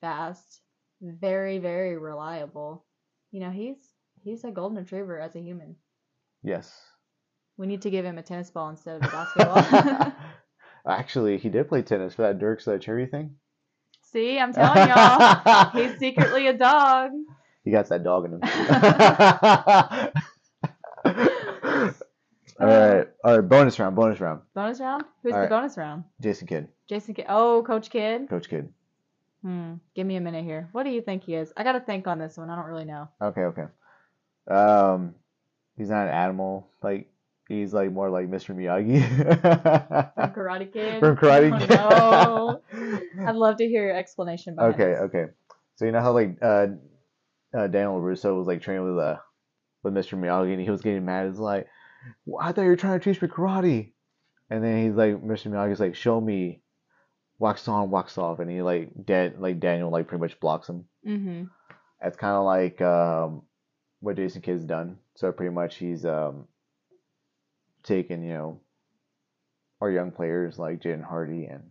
fast, 0.00 0.60
very, 1.00 1.58
very 1.58 1.96
reliable. 1.96 2.84
You 3.30 3.40
know, 3.40 3.50
he's 3.50 3.76
he's 4.22 4.44
a 4.44 4.50
golden 4.50 4.78
retriever 4.78 5.20
as 5.20 5.36
a 5.36 5.40
human. 5.40 5.76
Yes. 6.42 6.72
We 7.56 7.66
need 7.66 7.82
to 7.82 7.90
give 7.90 8.04
him 8.04 8.18
a 8.18 8.22
tennis 8.22 8.50
ball 8.50 8.70
instead 8.70 8.96
of 8.96 9.08
a 9.08 9.12
basketball. 9.12 10.12
Actually, 10.86 11.38
he 11.38 11.48
did 11.48 11.68
play 11.68 11.82
tennis 11.82 12.14
for 12.14 12.22
that 12.22 12.38
Dirk's 12.38 12.64
that 12.66 12.82
cherry 12.82 13.06
thing. 13.06 13.36
See, 14.02 14.38
I'm 14.38 14.52
telling 14.52 14.88
y'all, 14.88 15.70
he's 15.70 15.98
secretly 15.98 16.46
a 16.46 16.52
dog. 16.52 17.10
He 17.64 17.72
got 17.72 17.88
that 17.88 18.04
dog 18.04 18.26
in 18.26 18.34
him. 18.34 18.40
all 22.60 22.66
right, 22.66 23.08
all 23.24 23.38
right. 23.38 23.48
Bonus 23.48 23.78
round, 23.78 23.96
bonus 23.96 24.20
round. 24.20 24.40
Bonus 24.54 24.80
round? 24.80 25.04
Who's 25.22 25.32
All 25.32 25.38
the 25.38 25.42
right. 25.42 25.50
bonus 25.50 25.76
round? 25.76 26.04
Jason 26.20 26.46
Kidd, 26.46 26.68
Jason 26.88 27.14
Kidd. 27.14 27.26
Oh, 27.28 27.62
Coach 27.66 27.90
Kidd. 27.90 28.28
Coach 28.28 28.48
Kidd. 28.48 28.68
Hmm. 29.42 29.74
Give 29.94 30.06
me 30.06 30.16
a 30.16 30.20
minute 30.20 30.44
here. 30.44 30.68
What 30.72 30.84
do 30.84 30.90
you 30.90 31.02
think 31.02 31.24
he 31.24 31.34
is? 31.34 31.52
I 31.56 31.62
gotta 31.64 31.80
think 31.80 32.06
on 32.06 32.18
this 32.18 32.36
one. 32.36 32.50
I 32.50 32.56
don't 32.56 32.66
really 32.66 32.84
know. 32.84 33.08
Okay, 33.20 33.42
okay. 33.42 33.64
Um, 34.50 35.14
he's 35.76 35.90
not 35.90 36.06
an 36.08 36.14
animal. 36.14 36.68
Like 36.82 37.08
he's 37.48 37.72
like 37.74 37.92
more 37.92 38.10
like 38.10 38.28
Mr. 38.30 38.54
Miyagi. 38.56 39.02
From 40.14 40.30
Karate 40.32 40.72
Kid. 40.72 41.00
From 41.00 41.16
Karate 41.16 41.52
Oh, 41.52 42.60
Kid. 42.70 43.02
no. 43.16 43.26
I'd 43.28 43.36
love 43.36 43.56
to 43.58 43.66
hear 43.68 43.86
your 43.86 43.96
explanation 43.96 44.54
behind 44.54 44.74
okay, 44.74 44.92
this. 44.92 45.00
okay. 45.02 45.24
So 45.76 45.84
you 45.84 45.92
know 45.92 46.00
how 46.00 46.12
like 46.12 46.38
uh, 46.42 46.68
uh 47.56 47.66
Daniel 47.66 48.00
LaRusso 48.00 48.36
was 48.36 48.46
like 48.46 48.62
training 48.62 48.84
with 48.84 48.98
uh 48.98 49.16
with 49.82 49.94
Mr. 49.94 50.18
Miyagi 50.18 50.52
and 50.52 50.60
he 50.62 50.70
was 50.70 50.80
getting 50.80 51.04
mad. 51.04 51.26
It's 51.26 51.38
like, 51.38 51.66
I 52.40 52.52
thought 52.52 52.62
you 52.62 52.68
were 52.68 52.76
trying 52.76 52.98
to 52.98 53.04
teach 53.04 53.20
me 53.20 53.28
karate. 53.28 53.92
And 54.50 54.62
then 54.62 54.84
he's 54.84 54.94
like, 54.94 55.22
Mr. 55.22 55.50
Miyagi's 55.50 55.80
like, 55.80 55.96
show 55.96 56.20
me, 56.20 56.62
wax 57.38 57.66
on, 57.68 57.90
wax 57.90 58.16
off, 58.18 58.38
and 58.38 58.50
he 58.50 58.62
like 58.62 58.90
Dan 59.04 59.34
like 59.38 59.60
Daniel 59.60 59.90
like 59.90 60.06
pretty 60.06 60.22
much 60.22 60.38
blocks 60.40 60.68
him. 60.68 60.84
Mm-hmm. 61.06 61.44
That's 62.00 62.16
kind 62.16 62.34
of 62.34 62.44
like 62.44 62.80
um 62.80 63.42
what 64.00 64.16
Jason 64.16 64.42
Kidd's 64.42 64.64
done. 64.64 64.98
So 65.14 65.32
pretty 65.32 65.54
much 65.54 65.76
he's 65.76 66.04
um 66.04 66.46
taken 67.82 68.22
you 68.24 68.34
know 68.34 68.60
our 69.80 69.90
young 69.90 70.10
players 70.10 70.58
like 70.58 70.80
Jaden 70.80 71.04
Hardy 71.04 71.44
and 71.46 71.62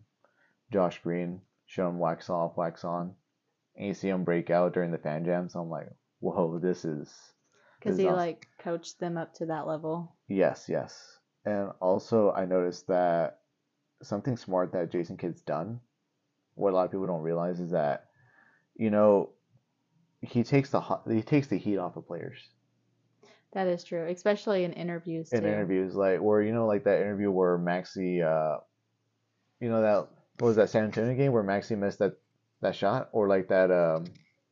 Josh 0.72 1.00
Green, 1.02 1.42
show 1.66 1.86
them 1.86 2.00
wax 2.00 2.30
off, 2.30 2.58
wax 2.58 2.84
on, 2.84 3.14
and 3.76 3.88
you 3.88 3.94
see 3.94 4.10
them 4.10 4.24
break 4.24 4.50
out 4.50 4.74
during 4.74 4.92
the 4.92 4.98
fan 4.98 5.26
jam. 5.26 5.50
So 5.50 5.60
I'm 5.60 5.70
like, 5.70 5.90
whoa, 6.20 6.60
this 6.60 6.86
is 6.86 7.14
Because 7.80 7.98
he 7.98 8.10
like 8.10 8.48
coached 8.60 9.00
them 9.00 9.18
up 9.18 9.34
to 9.36 9.48
that 9.48 9.68
level. 9.68 10.15
Yes, 10.28 10.66
yes. 10.68 11.20
And 11.46 11.72
also 11.80 12.32
I 12.32 12.46
noticed 12.46 12.88
that 12.88 13.40
something 14.02 14.38
smart 14.38 14.74
that 14.74 14.92
Jason 14.92 15.18
Kidd's 15.18 15.42
done, 15.42 15.80
what 16.56 16.72
a 16.72 16.76
lot 16.76 16.86
of 16.86 16.92
people 16.92 17.08
don't 17.08 17.22
realize 17.22 17.60
is 17.60 17.72
that, 17.72 18.06
you 18.76 18.90
know, 18.90 19.32
he 20.22 20.44
takes 20.44 20.70
the 20.72 20.80
hot, 20.80 21.04
he 21.10 21.22
takes 21.22 21.48
the 21.48 21.58
heat 21.58 21.78
off 21.78 21.98
of 21.98 22.08
players. 22.08 22.40
That 23.54 23.68
is 23.68 23.84
true, 23.84 24.08
especially 24.10 24.64
in 24.64 24.74
interviews 24.74 25.30
too. 25.30 25.38
in 25.38 25.46
interviews, 25.46 25.96
like 25.96 26.20
where 26.20 26.42
you 26.42 26.52
know, 26.52 26.66
like 26.66 26.84
that 26.86 27.00
interview 27.00 27.32
where 27.32 27.58
Maxi, 27.58 28.22
uh, 28.22 28.60
you 29.60 29.70
know 29.70 29.82
that 29.82 30.10
what 30.40 30.48
was 30.48 30.56
that 30.58 30.70
San 30.70 30.84
Antonio 30.84 31.16
game 31.16 31.32
where 31.32 31.44
Maxi 31.44 31.78
missed 31.78 32.00
that 32.00 32.18
that 32.62 32.76
shot 32.76 33.10
or 33.14 33.30
like 33.30 33.48
that 33.50 33.72
um 33.72 34.06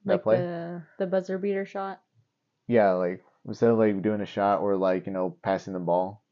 that 0.06 0.14
like 0.14 0.24
play? 0.24 0.38
the 0.38 0.84
the 1.00 1.08
buzzer 1.08 1.38
beater 1.38 1.66
shot. 1.66 2.02
Yeah, 2.68 2.92
like 2.92 3.24
instead 3.48 3.70
of 3.70 3.78
like 3.78 4.02
doing 4.02 4.22
a 4.22 4.26
shot 4.26 4.62
or 4.62 4.76
like 4.76 5.06
you 5.06 5.14
know 5.14 5.38
passing 5.44 5.74
the 5.74 5.80
ball, 5.80 6.24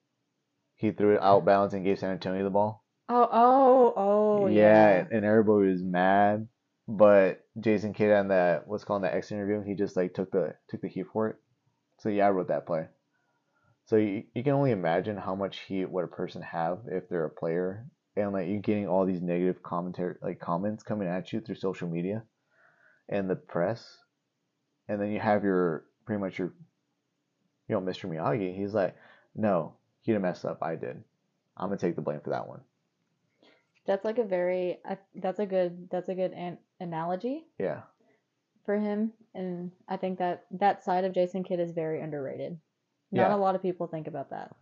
he 0.75 0.91
threw 0.91 1.15
it 1.15 1.21
out 1.21 1.45
bounds 1.45 1.73
and 1.73 1.85
gave 1.85 1.99
San 1.99 2.11
Antonio 2.11 2.43
the 2.43 2.49
ball. 2.49 2.83
Oh, 3.09 3.27
oh, 3.31 3.93
oh, 3.95 4.47
yeah, 4.47 4.97
yeah. 4.97 5.05
and 5.11 5.25
everybody 5.25 5.71
was 5.71 5.83
mad, 5.83 6.47
but 6.87 7.45
Jason 7.59 7.93
Kidd 7.93 8.11
on 8.11 8.29
that 8.29 8.67
what's 8.67 8.83
called 8.83 9.03
that 9.03 9.13
X 9.13 9.31
interview, 9.31 9.63
he 9.63 9.75
just 9.75 9.97
like 9.97 10.13
took 10.13 10.31
the 10.31 10.55
took 10.69 10.81
the 10.81 10.87
heat 10.87 11.07
for 11.11 11.29
it. 11.29 11.35
So 11.99 12.09
yeah, 12.09 12.27
I 12.27 12.31
wrote 12.31 12.47
that 12.47 12.65
play. 12.65 12.87
So 13.85 13.97
you, 13.97 14.23
you 14.33 14.43
can 14.43 14.53
only 14.53 14.71
imagine 14.71 15.17
how 15.17 15.35
much 15.35 15.59
heat 15.59 15.89
would 15.89 16.05
a 16.05 16.07
person 16.07 16.41
have 16.41 16.79
if 16.87 17.09
they're 17.09 17.25
a 17.25 17.29
player, 17.29 17.85
and 18.15 18.31
like 18.31 18.47
you're 18.47 18.59
getting 18.59 18.87
all 18.87 19.05
these 19.05 19.21
negative 19.21 19.61
commentary 19.61 20.15
like 20.21 20.39
comments 20.39 20.83
coming 20.83 21.07
at 21.07 21.33
you 21.33 21.41
through 21.41 21.55
social 21.55 21.89
media, 21.89 22.23
and 23.09 23.29
the 23.29 23.35
press, 23.35 23.97
and 24.87 25.01
then 25.01 25.11
you 25.11 25.19
have 25.19 25.43
your 25.43 25.85
pretty 26.05 26.21
much 26.21 26.39
your, 26.39 26.53
you 27.71 27.79
know, 27.79 27.81
Mr. 27.91 28.09
Miyagi. 28.09 28.55
He's 28.55 28.73
like, 28.73 28.95
no, 29.33 29.73
he 30.01 30.11
didn't 30.11 30.23
mess 30.23 30.43
up. 30.43 30.61
I 30.61 30.75
did. 30.75 31.01
I'm 31.57 31.69
gonna 31.69 31.77
take 31.77 31.95
the 31.95 32.01
blame 32.01 32.19
for 32.21 32.31
that 32.31 32.47
one. 32.47 32.59
That's 33.87 34.03
like 34.05 34.17
a 34.17 34.23
very 34.23 34.79
I, 34.85 34.97
that's 35.15 35.39
a 35.39 35.45
good 35.45 35.89
that's 35.89 36.09
a 36.09 36.15
good 36.15 36.33
an, 36.33 36.57
analogy 36.79 37.45
Yeah. 37.57 37.81
for 38.65 38.75
him, 38.77 39.13
and 39.33 39.71
I 39.87 39.97
think 39.97 40.19
that 40.19 40.45
that 40.51 40.83
side 40.83 41.05
of 41.05 41.13
Jason 41.13 41.43
Kidd 41.43 41.59
is 41.59 41.71
very 41.71 42.01
underrated. 42.01 42.59
Not 43.11 43.29
Yeah. 43.29 43.35
a 43.35 43.37
lot 43.37 43.55
of 43.55 43.61
people 43.61 43.87
think 43.87 44.07
about 44.07 44.29
that. 44.31 44.53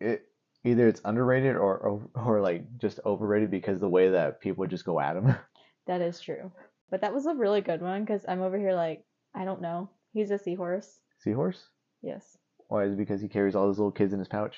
It 0.00 0.26
either 0.64 0.86
it's 0.86 1.00
underrated 1.04 1.56
or 1.56 1.76
or, 1.78 2.08
or 2.14 2.40
like 2.40 2.78
just 2.78 3.00
overrated 3.04 3.50
because 3.50 3.80
the 3.80 3.88
way 3.88 4.10
that 4.10 4.40
people 4.40 4.66
just 4.66 4.84
go 4.84 5.00
at 5.00 5.16
him. 5.16 5.34
That 5.88 6.00
is 6.00 6.20
true. 6.20 6.52
But 6.90 7.00
that 7.00 7.12
was 7.12 7.26
a 7.26 7.34
really 7.34 7.60
good 7.60 7.82
one 7.82 8.04
because 8.04 8.24
I'm 8.28 8.40
over 8.40 8.56
here 8.56 8.72
like 8.72 9.04
I 9.34 9.44
don't 9.44 9.60
know. 9.60 9.90
He's 10.12 10.30
a 10.30 10.38
seahorse. 10.38 11.00
Seahorse? 11.18 11.60
Yes. 12.02 12.38
Why 12.72 12.84
is 12.84 12.94
it 12.94 12.96
because 12.96 13.20
he 13.20 13.28
carries 13.28 13.54
all 13.54 13.66
those 13.66 13.78
little 13.78 13.92
kids 13.92 14.14
in 14.14 14.18
his 14.18 14.28
pouch? 14.28 14.56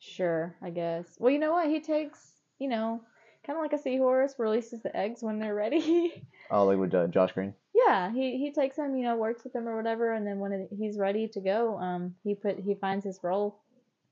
Sure, 0.00 0.56
I 0.60 0.70
guess. 0.70 1.06
Well, 1.20 1.30
you 1.30 1.38
know 1.38 1.52
what? 1.52 1.68
He 1.68 1.78
takes, 1.78 2.18
you 2.58 2.68
know, 2.68 3.00
kind 3.46 3.56
of 3.56 3.62
like 3.62 3.72
a 3.72 3.78
seahorse, 3.80 4.34
releases 4.36 4.82
the 4.82 4.96
eggs 4.96 5.22
when 5.22 5.38
they're 5.38 5.54
ready. 5.54 6.24
Oh, 6.50 6.64
like 6.64 6.78
with 6.78 6.94
uh, 6.94 7.06
Josh 7.08 7.32
Green. 7.32 7.52
yeah, 7.74 8.10
he 8.10 8.38
he 8.38 8.50
takes 8.52 8.76
them, 8.76 8.96
you 8.96 9.04
know, 9.04 9.16
works 9.16 9.44
with 9.44 9.52
them 9.52 9.68
or 9.68 9.76
whatever, 9.76 10.14
and 10.14 10.26
then 10.26 10.38
when 10.38 10.66
he's 10.76 10.96
ready 10.98 11.28
to 11.28 11.40
go, 11.42 11.76
um, 11.76 12.14
he 12.24 12.34
put 12.34 12.58
he 12.58 12.74
finds 12.74 13.04
his 13.04 13.20
role 13.22 13.60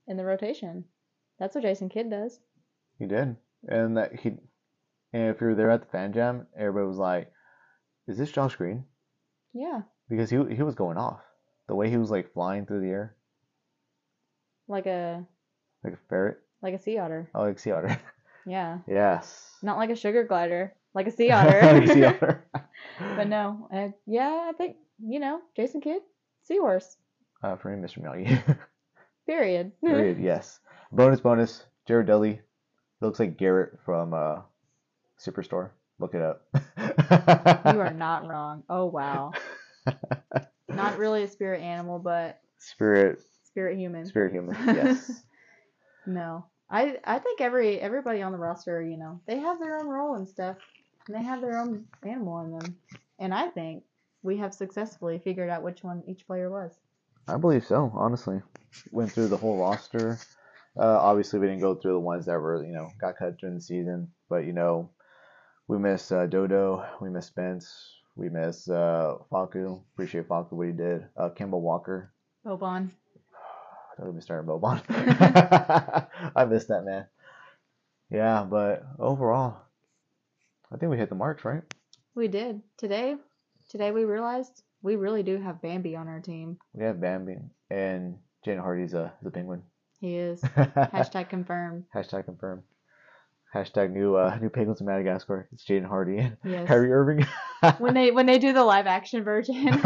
in 0.07 0.19
the 0.19 0.25
rotation. 0.25 0.85
That's 1.39 1.55
what 1.55 1.65
Jason 1.65 1.89
Kidd 1.89 2.11
does. 2.11 2.39
He 2.99 3.07
did, 3.07 3.37
and 3.67 3.97
that 3.97 4.15
he. 4.21 4.37
And 5.15 5.31
if 5.31 5.41
you 5.41 5.47
were 5.47 5.55
there 5.55 5.71
at 5.71 5.81
the 5.81 5.89
fan 5.89 6.13
jam, 6.13 6.47
everybody 6.55 6.87
was 6.87 6.99
like, 6.99 7.33
"Is 8.07 8.19
this 8.19 8.31
Josh 8.31 8.55
Green?" 8.57 8.85
Yeah, 9.55 9.81
Because 10.11 10.29
he 10.29 10.37
he 10.55 10.63
was 10.63 10.75
going 10.75 10.99
off. 10.99 11.23
The 11.69 11.75
way 11.75 11.91
he 11.91 11.97
was 11.97 12.11
like 12.11 12.33
flying 12.33 12.67
through 12.67 12.81
the 12.83 12.89
air 12.91 13.15
like 14.69 14.87
a 14.87 15.25
like 15.85 15.93
a 15.95 15.99
ferret. 16.09 16.39
like 16.63 16.75
a 16.75 16.79
sea 16.79 16.99
otter. 16.99 17.31
Oh, 17.35 17.43
like 17.43 17.59
sea 17.59 17.73
otter. 17.73 17.99
Yeah, 18.49 18.79
yes. 18.87 19.51
not 19.61 19.77
like 19.77 19.91
a 19.91 19.97
sugar 19.97 20.23
glider, 20.23 20.73
like 20.95 21.09
a 21.09 21.11
sea 21.11 21.31
otter. 21.33 21.61
Like 21.63 21.83
a 21.83 21.93
sea 21.93 22.05
otter. 22.11 22.45
but 23.01 23.27
no, 23.27 23.69
uh, 23.75 23.89
yeah, 24.07 24.47
I 24.49 24.53
think 24.57 24.77
you 25.05 25.19
know 25.19 25.41
Jason 25.57 25.81
Kidd, 25.81 26.03
seahorse. 26.45 26.97
Uh, 27.43 27.57
for 27.57 27.75
me, 27.75 27.85
Mr. 27.85 27.99
Miyagi. 28.01 28.57
Period. 29.27 29.73
Period. 29.85 30.21
Yes. 30.21 30.61
Bonus, 30.93 31.19
bonus. 31.21 31.65
Jared 31.89 32.07
Dudley 32.07 32.41
looks 33.01 33.19
like 33.19 33.37
Garrett 33.37 33.81
from 33.85 34.15
uh, 34.15 34.43
Superstore. 35.19 35.71
Look 35.99 36.15
it 36.15 36.23
up. 36.23 36.43
you 37.75 37.81
are 37.81 37.93
not 37.93 38.29
wrong. 38.29 38.63
Oh 38.69 38.85
wow. 38.87 39.33
Not 40.69 40.99
really 40.99 41.23
a 41.23 41.29
spirit 41.29 41.63
animal, 41.63 41.99
but 41.99 42.41
Spirit, 42.59 43.21
spirit 43.45 43.79
human. 43.79 44.07
spirit 44.07 44.33
human. 44.33 44.57
Yes. 44.75 45.23
No, 46.07 46.47
I 46.71 46.99
I 47.05 47.19
think 47.19 47.41
every 47.41 47.81
everybody 47.81 48.23
on 48.23 48.33
the 48.33 48.39
roster, 48.39 48.83
you 48.83 48.97
know, 48.97 49.21
they 49.27 49.39
have 49.39 49.59
their 49.59 49.79
own 49.79 49.87
role 49.87 50.15
and 50.15 50.29
stuff, 50.29 50.57
and 51.07 51.17
they 51.17 51.23
have 51.23 51.41
their 51.41 51.59
own 51.59 51.85
animal 52.05 52.41
in 52.41 52.59
them. 52.59 52.77
And 53.19 53.35
I 53.35 53.49
think 53.49 53.83
we 54.23 54.37
have 54.39 54.55
successfully 54.55 55.19
figured 55.23 55.51
out 55.51 55.63
which 55.63 55.83
one 55.83 56.03
each 56.07 56.27
player 56.27 56.51
was. 56.51 56.73
I 57.29 57.37
believe 57.39 57.65
so. 57.67 57.91
Honestly, 57.95 58.41
went 58.91 59.11
through 59.13 59.29
the 59.29 59.37
whole 59.37 59.59
roster. 59.59 60.19
Uh, 60.79 60.99
obviously, 61.01 61.39
we 61.41 61.47
didn't 61.47 61.63
go 61.63 61.75
through 61.75 61.95
the 61.95 62.01
ones 62.01 62.27
that 62.27 62.39
were 62.39 62.65
you 62.65 62.73
know 62.73 62.91
got 63.01 63.17
cut 63.17 63.37
during 63.39 63.57
the 63.57 63.61
season, 63.61 64.09
but 64.29 64.45
you 64.45 64.53
know, 64.53 64.91
we 65.67 65.79
miss 65.79 66.13
uh, 66.13 66.27
Dodo, 66.27 66.85
we 67.01 67.09
miss 67.11 67.27
Spence, 67.27 67.96
we 68.17 68.29
miss 68.29 68.69
uh, 68.69 69.17
Facu. 69.31 69.81
Appreciate 69.95 70.29
Facu 70.29 70.53
what 70.53 70.67
he 70.67 70.73
did. 70.73 71.07
Uh, 71.17 71.29
Kemba 71.31 71.61
Walker. 71.61 72.13
Boban. 72.45 72.91
Don't 73.99 74.09
even 74.09 74.21
start 74.21 74.47
Boban. 74.47 74.83
I 76.37 76.45
missed 76.47 76.69
that 76.69 76.85
man. 76.85 77.07
Yeah, 78.11 78.45
but 78.49 78.85
overall, 78.99 79.59
I 80.73 80.77
think 80.77 80.91
we 80.91 80.97
hit 80.97 81.09
the 81.09 81.15
marks, 81.15 81.45
right? 81.45 81.63
We 82.15 82.29
did 82.29 82.63
today. 82.77 83.17
Today 83.69 83.91
we 83.91 84.05
realized 84.05 84.63
we 84.83 84.97
really 84.97 85.23
do 85.23 85.37
have 85.39 85.61
Bambi 85.61 85.97
on 85.97 86.09
our 86.09 86.21
team. 86.21 86.57
We 86.73 86.85
have 86.85 87.01
Bambi 87.01 87.39
and 87.71 88.17
Jaden 88.47 88.61
Hardy's 88.61 88.95
a 88.95 89.13
the 89.23 89.31
penguin. 89.31 89.63
He 89.99 90.17
is 90.17 90.41
Hashtag, 90.43 91.29
confirmed. 91.29 91.85
hashtag 91.95 92.27
confirmed. 92.27 92.63
Hashtag 93.55 93.93
new 93.93 94.17
uh, 94.17 94.37
new 94.41 94.51
penguins 94.51 94.81
in 94.81 94.87
Madagascar. 94.87 95.49
It's 95.53 95.65
Jaden 95.65 95.87
Hardy 95.87 96.19
and 96.19 96.37
Yes. 96.45 96.69
Kyrie 96.69 96.93
Irving. 96.93 97.27
When 97.79 97.95
they 97.95 98.11
when 98.11 98.27
they 98.27 98.39
do 98.39 98.53
the 98.53 98.63
live 98.63 98.87
action 98.87 99.25
version. 99.25 99.57
all 99.67 99.83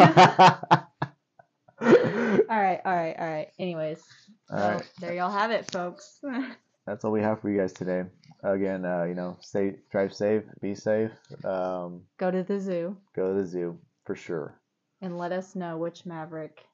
right, 1.81 2.81
all 2.85 2.94
right, 2.96 3.14
all 3.18 3.27
right. 3.29 3.49
Anyways, 3.59 4.03
All 4.51 4.59
so 4.59 4.68
right. 4.73 4.90
there 5.01 5.14
y'all 5.14 5.31
have 5.31 5.51
it, 5.51 5.70
folks. 5.70 6.18
That's 6.87 7.05
all 7.05 7.12
we 7.12 7.23
have 7.23 7.40
for 7.40 7.49
you 7.51 7.59
guys 7.61 7.73
today. 7.73 8.03
Again, 8.42 8.85
uh, 8.85 9.05
you 9.05 9.14
know, 9.14 9.37
stay 9.40 9.77
drive 9.92 10.12
safe, 10.14 10.42
be 10.61 10.75
safe. 10.75 11.11
Um, 11.44 12.03
Go 12.18 12.31
to 12.31 12.42
the 12.42 12.59
zoo 12.59 12.96
go 13.14 13.33
to 13.35 13.40
the 13.40 13.46
zoo 13.46 13.79
for 14.05 14.16
sure. 14.16 14.59
and 15.01 15.16
let 15.18 15.31
us 15.33 15.55
know 15.55 15.79
which 15.79 16.05
Maverick 16.07 16.64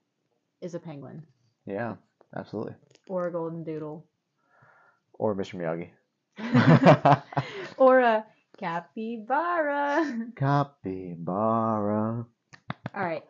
is 0.62 0.75
a 0.75 0.81
penguin 0.81 1.25
Yeah, 1.66 1.96
absolutely. 2.35 2.75
or 3.09 3.27
a 3.27 3.33
golden 3.33 3.64
doodle 3.64 4.07
Or 5.14 5.35
Mr. 5.37 5.57
Miyagi. 5.57 5.90
or 7.77 8.01
a 8.01 8.27
capybara. 8.59 10.29
Capybara. 10.37 12.27
All 12.94 13.05
right. 13.05 13.25